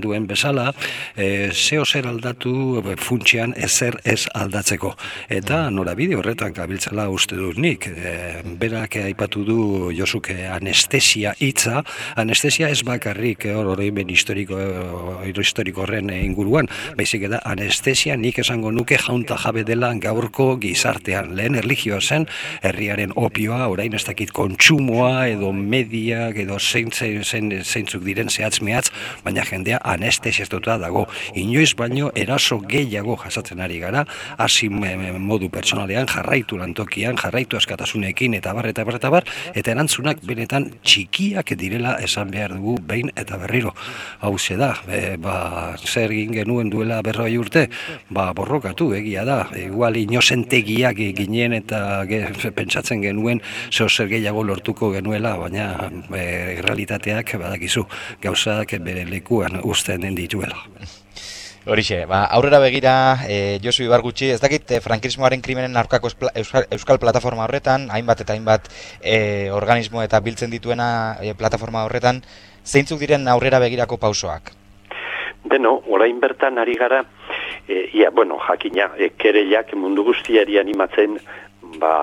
duen 0.00 0.26
bezala, 0.30 0.70
e, 1.16 1.50
zeo 1.52 1.84
zer 1.84 2.08
aldatu 2.10 2.80
e, 2.80 2.96
funtsian 2.96 3.54
ezer 3.56 3.98
ez 4.04 4.24
aldatzeko. 4.34 4.94
Eta 5.28 5.62
norabide 5.74 6.16
horretan 6.18 6.54
gabiltzala 6.56 7.08
uste 7.10 7.36
dut 7.38 7.58
nik, 7.60 7.86
e, 7.90 8.14
berak 8.60 8.96
aipatu 9.04 9.44
du 9.44 9.60
Josuke 9.96 10.36
anestesia 10.48 11.34
hitza, 11.50 11.82
anestesia 12.20 12.70
ez 12.70 12.80
bakarrik 12.86 13.46
hor 13.50 13.72
oroimen 13.74 14.10
historiko 14.10 14.58
historiko 15.30 15.84
horren 15.84 16.10
inguruan, 16.14 16.68
baizik 16.98 17.26
da 17.30 17.40
anestesia 17.48 18.16
nik 18.16 18.38
esango 18.42 18.72
nuke 18.74 18.98
jaunta 19.00 19.36
jabe 19.40 19.64
dela 19.66 19.92
gaurko 20.00 20.54
gizartean. 20.62 21.34
Lehen 21.36 21.58
erlijioa 21.60 22.00
zen 22.00 22.26
herriaren 22.62 23.12
opioa, 23.16 23.66
orain 23.72 23.94
ez 23.94 24.04
dakit 24.06 24.32
kontsumoa 24.36 25.26
edo 25.30 25.52
media 25.52 26.28
edo 26.30 26.58
zeintzuk 26.60 28.04
diren 28.04 28.30
zehatz 28.30 28.60
mehatz, 28.62 28.88
baina 29.24 29.44
jendea 29.44 29.80
anestesia 29.84 30.46
dago. 30.50 31.06
Inoiz 31.34 31.74
baino 31.76 32.10
eraso 32.14 32.58
gehiago 32.60 33.16
jasatzen 33.16 33.60
ari 33.60 33.78
gara, 33.80 34.04
hasi 34.38 34.68
modu 34.68 35.48
personalean 35.50 36.06
jarraitu 36.06 36.58
lantokian, 36.58 37.16
jarraitu 37.16 37.56
askatasunekin 37.56 38.34
eta 38.34 38.54
barreta 38.54 38.82
eta 38.82 38.96
eta 39.00 39.10
bar, 39.10 39.24
eta 39.54 39.72
erantzunak 39.72 40.20
benetan 40.26 40.70
txikiak 41.40 41.58
direla 41.58 41.98
esan 42.02 42.30
behar 42.30 42.54
dugu 42.54 42.78
behin 42.86 43.10
eta 43.16 43.36
berriro. 43.38 43.72
Hau 44.20 44.36
da, 44.58 44.74
e, 44.88 45.16
ba, 45.16 45.76
zer 45.76 46.10
egin 46.10 46.32
genuen 46.32 46.70
duela 46.70 47.02
berroi 47.02 47.38
urte, 47.38 47.68
ba, 48.10 48.32
borrokatu 48.34 48.92
egia 48.94 49.24
da, 49.24 49.48
igual 49.56 49.96
inozentegiak 49.96 50.96
ginen 51.16 51.52
eta 51.52 52.04
ge, 52.06 52.26
pentsatzen 52.54 53.02
genuen 53.02 53.40
zeo 53.70 53.88
zer 53.88 54.08
gehiago 54.08 54.42
lortuko 54.42 54.92
genuela, 54.92 55.36
baina 55.36 55.90
e, 56.12 56.60
realitateak 56.60 57.38
badakizu 57.38 57.86
gauzak 58.20 58.78
bere 58.80 59.04
lekuan 59.04 59.60
usten 59.64 60.00
den 60.00 60.14
dituela. 60.14 60.56
Horixe, 61.66 62.06
ba, 62.08 62.24
aurrera 62.24 62.58
begira, 62.58 63.20
e, 63.28 63.58
Josu 63.60 63.82
Ibargutxi, 63.84 64.30
ez 64.32 64.40
dakit 64.40 64.70
e, 64.72 64.78
frankismoaren 64.80 65.42
krimenen 65.44 65.76
aurkako 65.76 66.08
euskal, 66.08 66.64
euskal 66.72 66.98
plataforma 67.02 67.44
horretan, 67.44 67.90
hainbat 67.92 68.22
eta 68.24 68.32
hainbat 68.32 68.70
e, 69.04 69.50
organismo 69.52 70.00
eta 70.00 70.22
biltzen 70.24 70.48
dituena 70.48 71.18
e, 71.20 71.34
plataforma 71.36 71.84
horretan, 71.84 72.22
zeintzuk 72.64 73.02
diren 73.02 73.28
aurrera 73.28 73.60
begirako 73.60 74.00
pausoak? 74.00 74.54
Beno, 75.52 75.74
orain 75.92 76.16
bertan 76.24 76.56
ari 76.64 76.78
gara, 76.80 77.02
e, 77.68 77.90
ia, 77.92 78.08
bueno, 78.08 78.40
jakina, 78.48 78.94
e, 78.96 79.12
kereiak 79.20 79.76
mundu 79.76 80.08
guztiari 80.08 80.56
animatzen, 80.64 81.20
ba, 81.76 81.94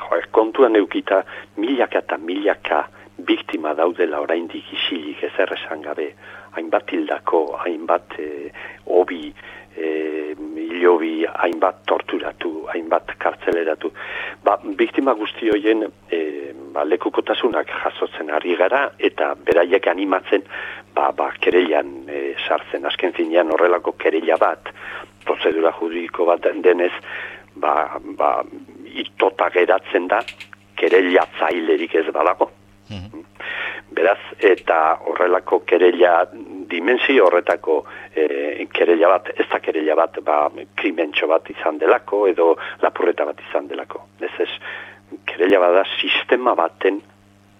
jo, 0.00 0.24
kontuan 0.32 0.80
eukita, 0.80 1.26
milaka 1.60 2.00
eta 2.00 2.16
milaka 2.16 2.86
biktima 3.20 3.76
daudela 3.76 4.24
orain 4.24 4.48
isilik 4.48 5.28
ez 5.28 5.34
erresan 5.44 5.84
gabe, 5.84 6.14
hainbat 6.56 6.92
hildako, 6.92 7.44
hainbat 7.64 8.18
e, 8.18 8.50
obi, 8.86 9.34
e, 9.76 10.34
ilobi, 10.80 11.26
hainbat 11.26 11.82
torturatu, 11.86 12.66
hainbat 12.72 13.14
kartzeleratu. 13.18 13.92
Ba, 14.44 14.56
biktima 14.78 15.14
guzti 15.18 15.50
hoien 15.52 15.86
e, 16.10 16.20
ba, 16.74 16.84
lekukotasunak 16.84 17.70
jasotzen 17.82 18.30
ari 18.34 18.56
gara 18.58 18.86
eta 18.98 19.34
beraiek 19.34 19.86
animatzen 19.92 20.46
ba, 20.94 21.10
ba, 21.16 21.30
kereian 21.40 22.08
e, 22.08 22.22
sartzen. 22.46 22.86
Azken 22.86 23.14
zinean 23.16 23.52
horrelako 23.54 23.96
kereia 23.98 24.38
bat, 24.40 24.72
prozedura 25.24 25.72
juridiko 25.78 26.26
bat 26.28 26.46
denez, 26.64 26.92
ba, 27.56 27.74
ba, 28.18 28.40
itota 28.90 29.50
geratzen 29.54 30.08
da, 30.10 30.22
kereia 30.80 31.26
zailerik 31.38 31.94
ez 31.94 32.08
balako. 32.14 32.50
Mhm. 32.90 33.19
Beraz, 34.00 34.20
eta 34.40 34.76
horrelako 35.10 35.58
kereila 35.68 36.22
dimensio 36.70 37.26
horretako 37.26 37.74
e, 38.16 38.64
kereila 38.72 39.10
bat, 39.12 39.28
ez 39.36 39.44
da 39.52 39.58
kereila 39.60 39.96
bat, 39.98 40.16
ba, 40.24 40.36
krimentxo 40.80 41.28
bat 41.28 41.50
izan 41.52 41.76
delako, 41.82 42.22
edo 42.30 42.54
lapurreta 42.80 43.26
bat 43.28 43.42
izan 43.44 43.68
delako. 43.68 44.06
Ez 44.24 44.32
ez, 44.46 44.48
kereila 45.28 45.60
bat 45.66 45.76
da 45.82 45.84
sistema 45.98 46.56
baten 46.56 47.02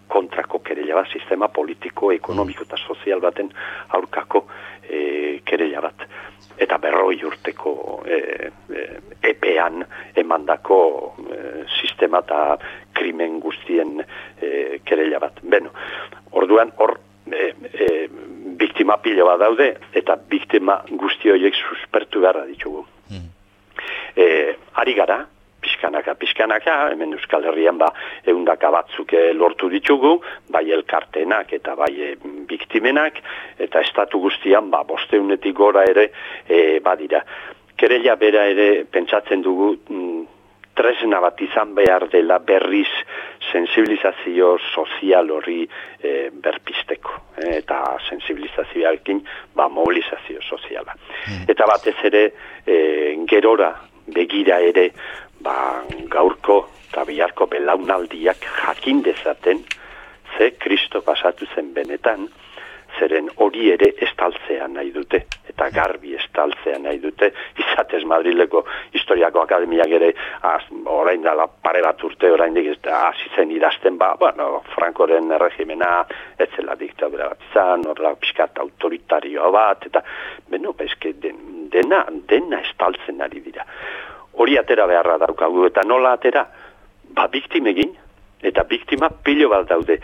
kontrako 0.09 0.62
kereila 0.64 1.03
bat, 1.03 1.12
sistema 1.12 1.50
politiko, 1.53 2.09
ekonomiko 2.16 2.64
eta 2.64 2.81
sozial 2.87 3.20
baten 3.20 3.53
aurkako 3.98 4.46
e, 4.88 5.03
kereila 5.44 5.85
bat. 5.85 6.09
Eta 6.61 6.81
berroi 6.81 7.20
urteko 7.29 7.74
e, 8.09 8.16
e, 8.81 8.87
epean 9.31 9.85
emandako 10.24 10.81
e, 11.20 11.42
sistema 11.83 12.24
eta 12.24 12.40
krimen 12.96 13.38
guztien 13.44 14.00
e, 14.03 14.81
kereila 14.85 15.20
bat. 15.22 15.38
Beno, 15.42 15.70
orduan 16.40 16.72
hor 16.76 16.96
e, 17.31 17.53
e, 17.72 17.90
biktima 18.61 18.98
pilo 19.05 19.26
bat 19.29 19.40
daude 19.40 19.72
eta 19.96 20.16
biktima 20.31 20.81
guzti 20.90 21.33
horiek 21.33 21.57
suspertu 21.57 22.24
beharra 22.24 22.46
ditugu. 22.48 22.87
Mm. 23.11 23.29
E, 24.16 24.26
ari 24.83 24.94
gara, 24.98 25.20
pixkanaka, 25.61 26.14
pixkanaka, 26.14 26.76
hemen 26.92 27.14
Euskal 27.16 27.44
Herrian 27.44 27.79
ba, 27.79 27.90
eundaka 28.29 28.70
batzuk 28.72 29.12
e, 29.14 29.31
lortu 29.37 29.70
ditugu, 29.72 30.16
bai 30.53 30.64
elkartenak 30.76 31.53
eta 31.57 31.76
bai 31.79 31.92
e, 32.09 32.11
biktimenak, 32.48 33.20
eta 33.61 33.85
estatu 33.85 34.20
guztian, 34.24 34.70
ba, 34.72 34.83
bosteunetik 34.88 35.57
gora 35.57 35.85
ere, 35.88 36.11
e, 36.48 36.81
badira. 36.85 37.22
Kerela 37.81 38.16
bera 38.20 38.44
ere 38.48 38.85
pentsatzen 38.92 39.44
dugu, 39.44 39.74
mm, 39.88 40.39
tresna 40.81 41.21
bat 41.21 41.40
izan 41.45 41.75
behar 41.77 42.09
dela 42.12 42.38
berriz 42.38 42.88
sensibilizazio 43.53 44.55
sozial 44.73 45.31
hori 45.37 45.62
e, 45.66 46.31
berpisteko 46.33 47.16
e, 47.37 47.59
eta 47.61 47.83
sensibilizazioarekin 48.09 49.23
ba, 49.55 49.69
mobilizazio 49.69 50.40
soziala. 50.49 50.97
Hmm. 51.27 51.45
Eta 51.53 51.69
batez 51.69 51.97
ere 52.11 52.25
e, 52.64 52.79
gerora 53.29 53.75
begira 54.14 54.61
ere 54.64 54.90
ba, 55.45 55.83
gaurko 56.12 56.62
eta 56.88 57.05
biharko 57.07 57.47
belaunaldiak 57.51 58.47
jakin 58.62 59.05
dezaten 59.07 59.62
ze 60.37 60.53
kristo 60.59 61.03
pasatu 61.03 61.47
zen 61.55 61.75
benetan 61.75 62.29
zeren 63.01 63.31
hori 63.45 63.71
ere 63.73 63.95
estaltzea 64.07 64.67
nahi 64.69 64.93
dute 64.95 65.23
eta 65.51 65.69
garbi 65.75 66.15
estaltzea 66.17 66.79
nahi 66.79 67.01
dute. 67.03 67.31
Izatez 67.63 68.03
Madrileko 68.09 68.63
historiako 68.97 69.43
akademiak 69.43 69.95
ere 69.99 70.11
az, 70.53 70.63
orain 70.93 71.23
dala 71.25 71.47
pare 71.49 71.83
bat 71.85 72.05
urte 72.05 72.31
orain 72.33 72.55
dik 72.57 72.71
ez 72.75 72.79
da 72.85 73.07
azitzen 73.09 73.51
idazten 73.57 73.99
ba, 73.99 74.13
bueno, 74.21 74.63
Frankoren 74.75 75.33
regimena 75.41 75.91
etzela 76.39 76.77
diktadura 76.81 77.31
bat 77.33 77.49
izan, 77.51 77.87
horrela 77.89 78.15
piskat 78.21 78.61
autoritarioa 78.65 79.51
bat 79.55 79.89
eta 79.91 80.05
beno, 80.51 80.75
bezke 80.79 81.15
den, 81.23 81.69
dena, 81.73 82.05
dena 82.29 82.63
estaltzen 82.69 83.21
ari 83.25 83.43
dira. 83.45 83.67
Hori 84.41 84.57
atera 84.59 84.87
beharra 84.87 85.19
daukagu 85.21 85.67
eta 85.69 85.85
nola 85.87 86.15
atera? 86.17 86.47
Ba 87.11 87.27
biktimegin 87.29 87.97
eta 88.47 88.65
biktima 88.65 89.11
pilo 89.25 89.51
bat 89.53 89.67
daude 89.69 89.99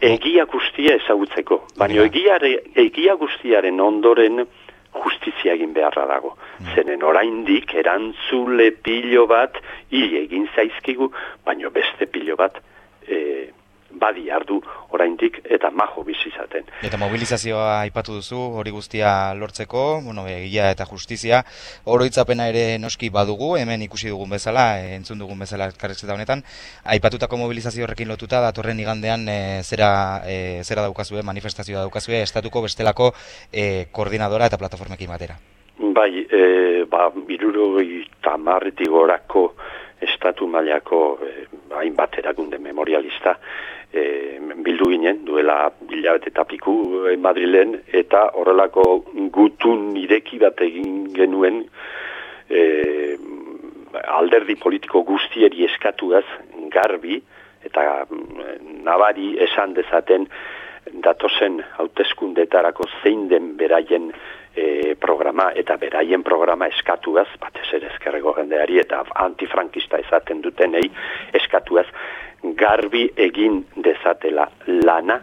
egia 0.00 0.44
guztia 0.44 0.96
ezagutzeko. 1.00 1.62
Baina 1.78 2.04
egiare, 2.04 2.52
egia 2.74 3.16
guztiaren 3.20 3.80
ondoren 3.80 4.44
justizia 4.96 5.54
egin 5.54 5.72
beharra 5.76 6.06
dago. 6.08 6.36
Mm. 6.60 6.74
Zenen 6.74 7.02
oraindik 7.04 7.74
erantzule 7.74 8.70
pilo 8.84 9.26
bat, 9.26 9.58
hi 9.92 10.04
egin 10.22 10.48
zaizkigu, 10.54 11.10
baina 11.44 11.70
beste 11.70 12.06
pilo 12.06 12.36
bat, 12.36 12.60
e, 13.06 13.18
badi 14.00 14.30
ardu 14.30 14.60
oraindik 14.94 15.40
eta 15.44 15.70
majo 15.70 16.04
bizi 16.06 16.30
izaten. 16.30 16.66
Eta 16.86 16.98
mobilizazioa 17.00 17.80
aipatu 17.80 18.18
duzu 18.18 18.38
hori 18.60 18.72
guztia 18.74 19.10
lortzeko, 19.38 20.02
bueno, 20.04 20.26
egia 20.30 20.70
eta 20.74 20.86
justizia 20.90 21.42
oroitzapena 21.84 22.48
ere 22.52 22.64
noski 22.82 23.10
badugu, 23.10 23.54
hemen 23.60 23.82
ikusi 23.86 24.12
dugun 24.12 24.36
bezala, 24.36 24.66
entzun 24.98 25.18
dugun 25.22 25.38
bezala 25.44 25.70
elkarrizketa 25.72 26.14
honetan, 26.14 26.44
aipatutako 26.84 27.40
mobilizazio 27.42 27.86
horrekin 27.86 28.08
lotuta 28.12 28.40
datorren 28.44 28.80
igandean 28.80 29.28
e, 29.28 29.40
zera 29.62 29.90
e, 30.26 30.62
zera 30.62 30.86
daukazue, 30.86 31.22
manifestazioa 31.22 31.86
daukazue 31.86 32.22
estatuko 32.22 32.62
bestelako 32.68 33.12
e, 33.52 33.86
koordinadora 33.92 34.50
eta 34.50 34.60
plataformekin 34.60 35.12
batera. 35.12 35.38
Bai, 35.76 36.24
e, 36.24 36.84
ba, 36.88 37.10
biruro 37.28 37.76
eta 37.80 38.36
gorako 38.88 39.54
estatu 40.00 40.46
mailako 40.46 41.18
e, 41.22 41.45
hainbat 41.74 42.18
erakunde 42.18 42.58
memorialista 42.58 43.36
e, 43.92 44.38
bildu 44.64 44.90
ginen, 44.90 45.22
duela 45.26 45.70
bilabete 45.88 46.30
eta 46.32 46.44
piku 46.44 47.06
e, 47.10 47.16
Madrilen, 47.16 47.76
eta 47.92 48.30
horrelako 48.34 48.86
gutun 49.34 49.96
ireki 50.00 50.40
bat 50.42 50.60
egin 50.66 51.06
genuen 51.14 51.62
e, 52.50 52.62
alderdi 54.18 54.56
politiko 54.60 55.02
guztieri 55.08 55.64
eskatuaz 55.68 56.24
garbi, 56.72 57.20
eta 57.64 58.04
mm, 58.04 58.84
nabari 58.86 59.34
esan 59.48 59.74
dezaten 59.74 60.28
datozen 61.02 61.60
hauteskundetarako 61.78 62.86
zein 63.02 63.28
den 63.28 63.54
beraien 63.58 64.12
e, 64.56 64.94
programa 65.00 65.50
eta 65.54 65.76
beraien 65.76 66.22
programa 66.24 66.68
eskatuaz, 66.72 67.28
batez 67.40 67.66
ere 67.78 67.90
ezkerrego 67.92 68.34
jendeari 68.38 68.80
eta 68.80 69.02
antifrankista 69.26 70.00
ezaten 70.02 70.42
dutenei 70.42 70.88
eskatuaz, 71.36 71.86
garbi 72.56 73.06
egin 73.16 73.64
dezatela 73.76 74.48
lana 74.66 75.20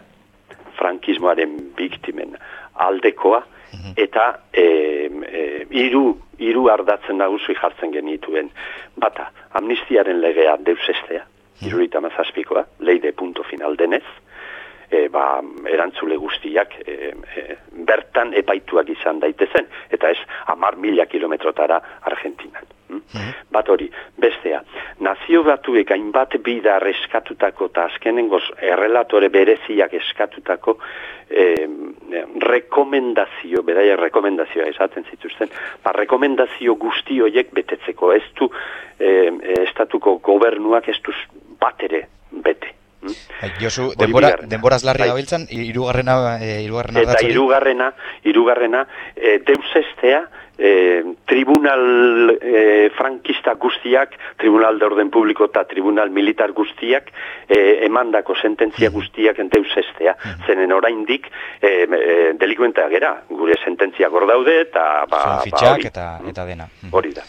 frankismoaren 0.77 1.55
biktimen 1.77 2.37
aldekoa 2.85 3.39
mhm. 3.39 3.93
eta 3.97 4.25
e, 4.53 4.65
e, 4.65 5.43
iru, 5.85 6.05
iru 6.39 6.67
ardatzen 6.73 7.17
nagusi 7.21 7.55
jartzen 7.59 7.93
genituen 7.93 8.51
bata 8.99 9.29
amnistiaren 9.59 10.21
legea 10.21 10.57
deusestea 10.65 11.23
mhm. 11.23 11.67
irurita 11.67 12.01
mazazpikoa, 12.01 12.65
leide 12.79 13.13
punto 13.13 13.43
final 13.49 13.77
denez 13.77 14.05
e, 14.93 15.07
ba, 15.09 15.41
erantzule 15.69 16.17
guztiak 16.21 16.77
e, 16.85 16.93
e, 17.35 17.57
bertan 17.87 18.33
epaituak 18.37 18.89
izan 18.93 19.19
daitezen, 19.23 19.67
eta 19.91 20.13
ez 20.13 20.21
amar 20.53 20.77
mila 20.77 21.07
kilometrotara 21.09 21.81
Argentinan. 22.11 22.69
Mhm. 22.93 23.29
Bat 23.53 23.69
hori, 23.69 23.87
bestea, 24.21 24.59
nazio 25.01 25.41
batuek 25.43 25.91
hainbat 25.95 26.35
bidar 26.45 26.85
eskatutako 26.87 27.69
eta 27.71 27.87
azkenengoz 27.89 28.43
errelatore 28.61 29.29
bereziak 29.33 29.95
eskatutako 29.97 30.77
eh, 31.29 31.65
rekomendazio, 32.45 33.63
beraia 33.65 33.95
rekomendazioa 33.97 34.69
esaten 34.69 35.07
zituzten, 35.09 35.49
ba, 35.83 35.95
rekomendazio 35.97 36.75
guzti 36.75 37.19
horiek 37.21 37.49
betetzeko, 37.55 38.13
ez 38.13 38.25
du 38.37 38.51
eh, 38.99 39.31
estatuko 39.63 40.19
gobernuak 40.21 40.89
ez 40.93 40.99
du 41.01 41.17
bat 41.59 41.81
ere 41.89 42.05
bete. 42.45 42.82
Bai, 43.03 43.51
Josu, 43.59 43.91
denbora, 43.99 44.33
denboraz 44.47 44.83
larri 44.87 45.09
gabiltzan, 45.09 45.47
bai. 45.49 45.65
irugarrena, 45.67 46.15
e, 46.39 46.61
irugarrena 46.63 47.03
Eta 47.03 47.19
irugarrena, 47.27 47.91
irugarrena, 48.23 48.87
e, 49.15 49.39
deusestea, 49.45 50.23
e, 50.57 51.15
tribunal 51.25 52.37
e, 52.39 52.91
frankista 52.95 53.55
guztiak, 53.55 54.15
tribunal 54.37 54.79
de 54.79 54.85
orden 54.85 55.09
publiko 55.09 55.49
eta 55.49 55.65
tribunal 55.65 56.11
militar 56.11 56.53
guztiak, 56.53 57.11
e, 57.47 57.85
emandako 57.85 58.35
sententzia 58.35 58.89
guztiak 58.93 59.41
deusestea, 59.51 60.15
zenen 60.45 60.71
oraindik 60.71 61.29
e, 61.59 61.73
e, 61.83 62.15
delikuentea 62.39 62.87
gera, 62.93 63.13
gure 63.29 63.59
sententzia 63.63 64.09
gordaude, 64.09 64.61
eta 64.69 65.05
ba, 65.09 65.21
ba, 65.51 65.75
eta, 65.83 66.07
eta 66.29 66.45
dena. 66.45 66.69
Hori 66.91 67.13
da. 67.13 67.23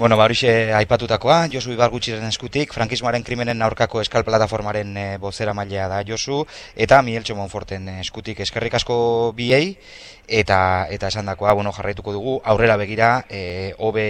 Bueno, 0.00 0.16
ba, 0.16 0.30
aipatutakoa, 0.32 1.50
Josu 1.52 1.74
Ibar 1.74 1.90
gutxiren 1.92 2.24
eskutik, 2.24 2.70
frankismoaren 2.72 3.20
krimenen 3.20 3.60
aurkako 3.60 4.00
eskal 4.00 4.24
plataformaren 4.24 4.96
e, 4.96 5.02
bozera 5.20 5.52
mailea 5.52 5.90
da 5.92 5.98
Josu, 6.08 6.38
eta 6.74 7.02
Miguel 7.04 7.26
Txomonforten 7.28 7.84
eskutik 7.98 8.40
eskerrik 8.40 8.78
asko 8.80 8.96
biei, 9.36 9.76
eta 10.24 10.86
eta 10.88 11.12
esan 11.12 11.28
dakoa, 11.28 11.52
bueno, 11.52 11.74
jarraituko 11.76 12.16
dugu, 12.16 12.38
aurrera 12.48 12.80
begira, 12.80 13.12
e, 13.28 13.74
obe, 13.76 14.08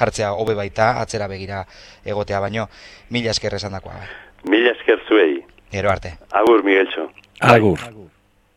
jartzea 0.00 0.32
hobe 0.34 0.58
baita, 0.58 0.90
atzera 0.98 1.30
begira 1.30 1.62
egotea 2.02 2.42
baino, 2.42 2.66
mila 3.14 3.30
esker 3.30 3.54
esan 3.54 3.78
dakoa. 3.78 4.02
Mila 4.50 4.74
esker 4.74 4.98
zuei. 5.06 5.44
Ero 5.70 5.94
arte. 5.94 6.16
Agur, 6.32 6.64
Miguel 6.66 6.90
Txo. 6.90 7.12
Agur. 7.38 7.78
Agur. 7.86 8.17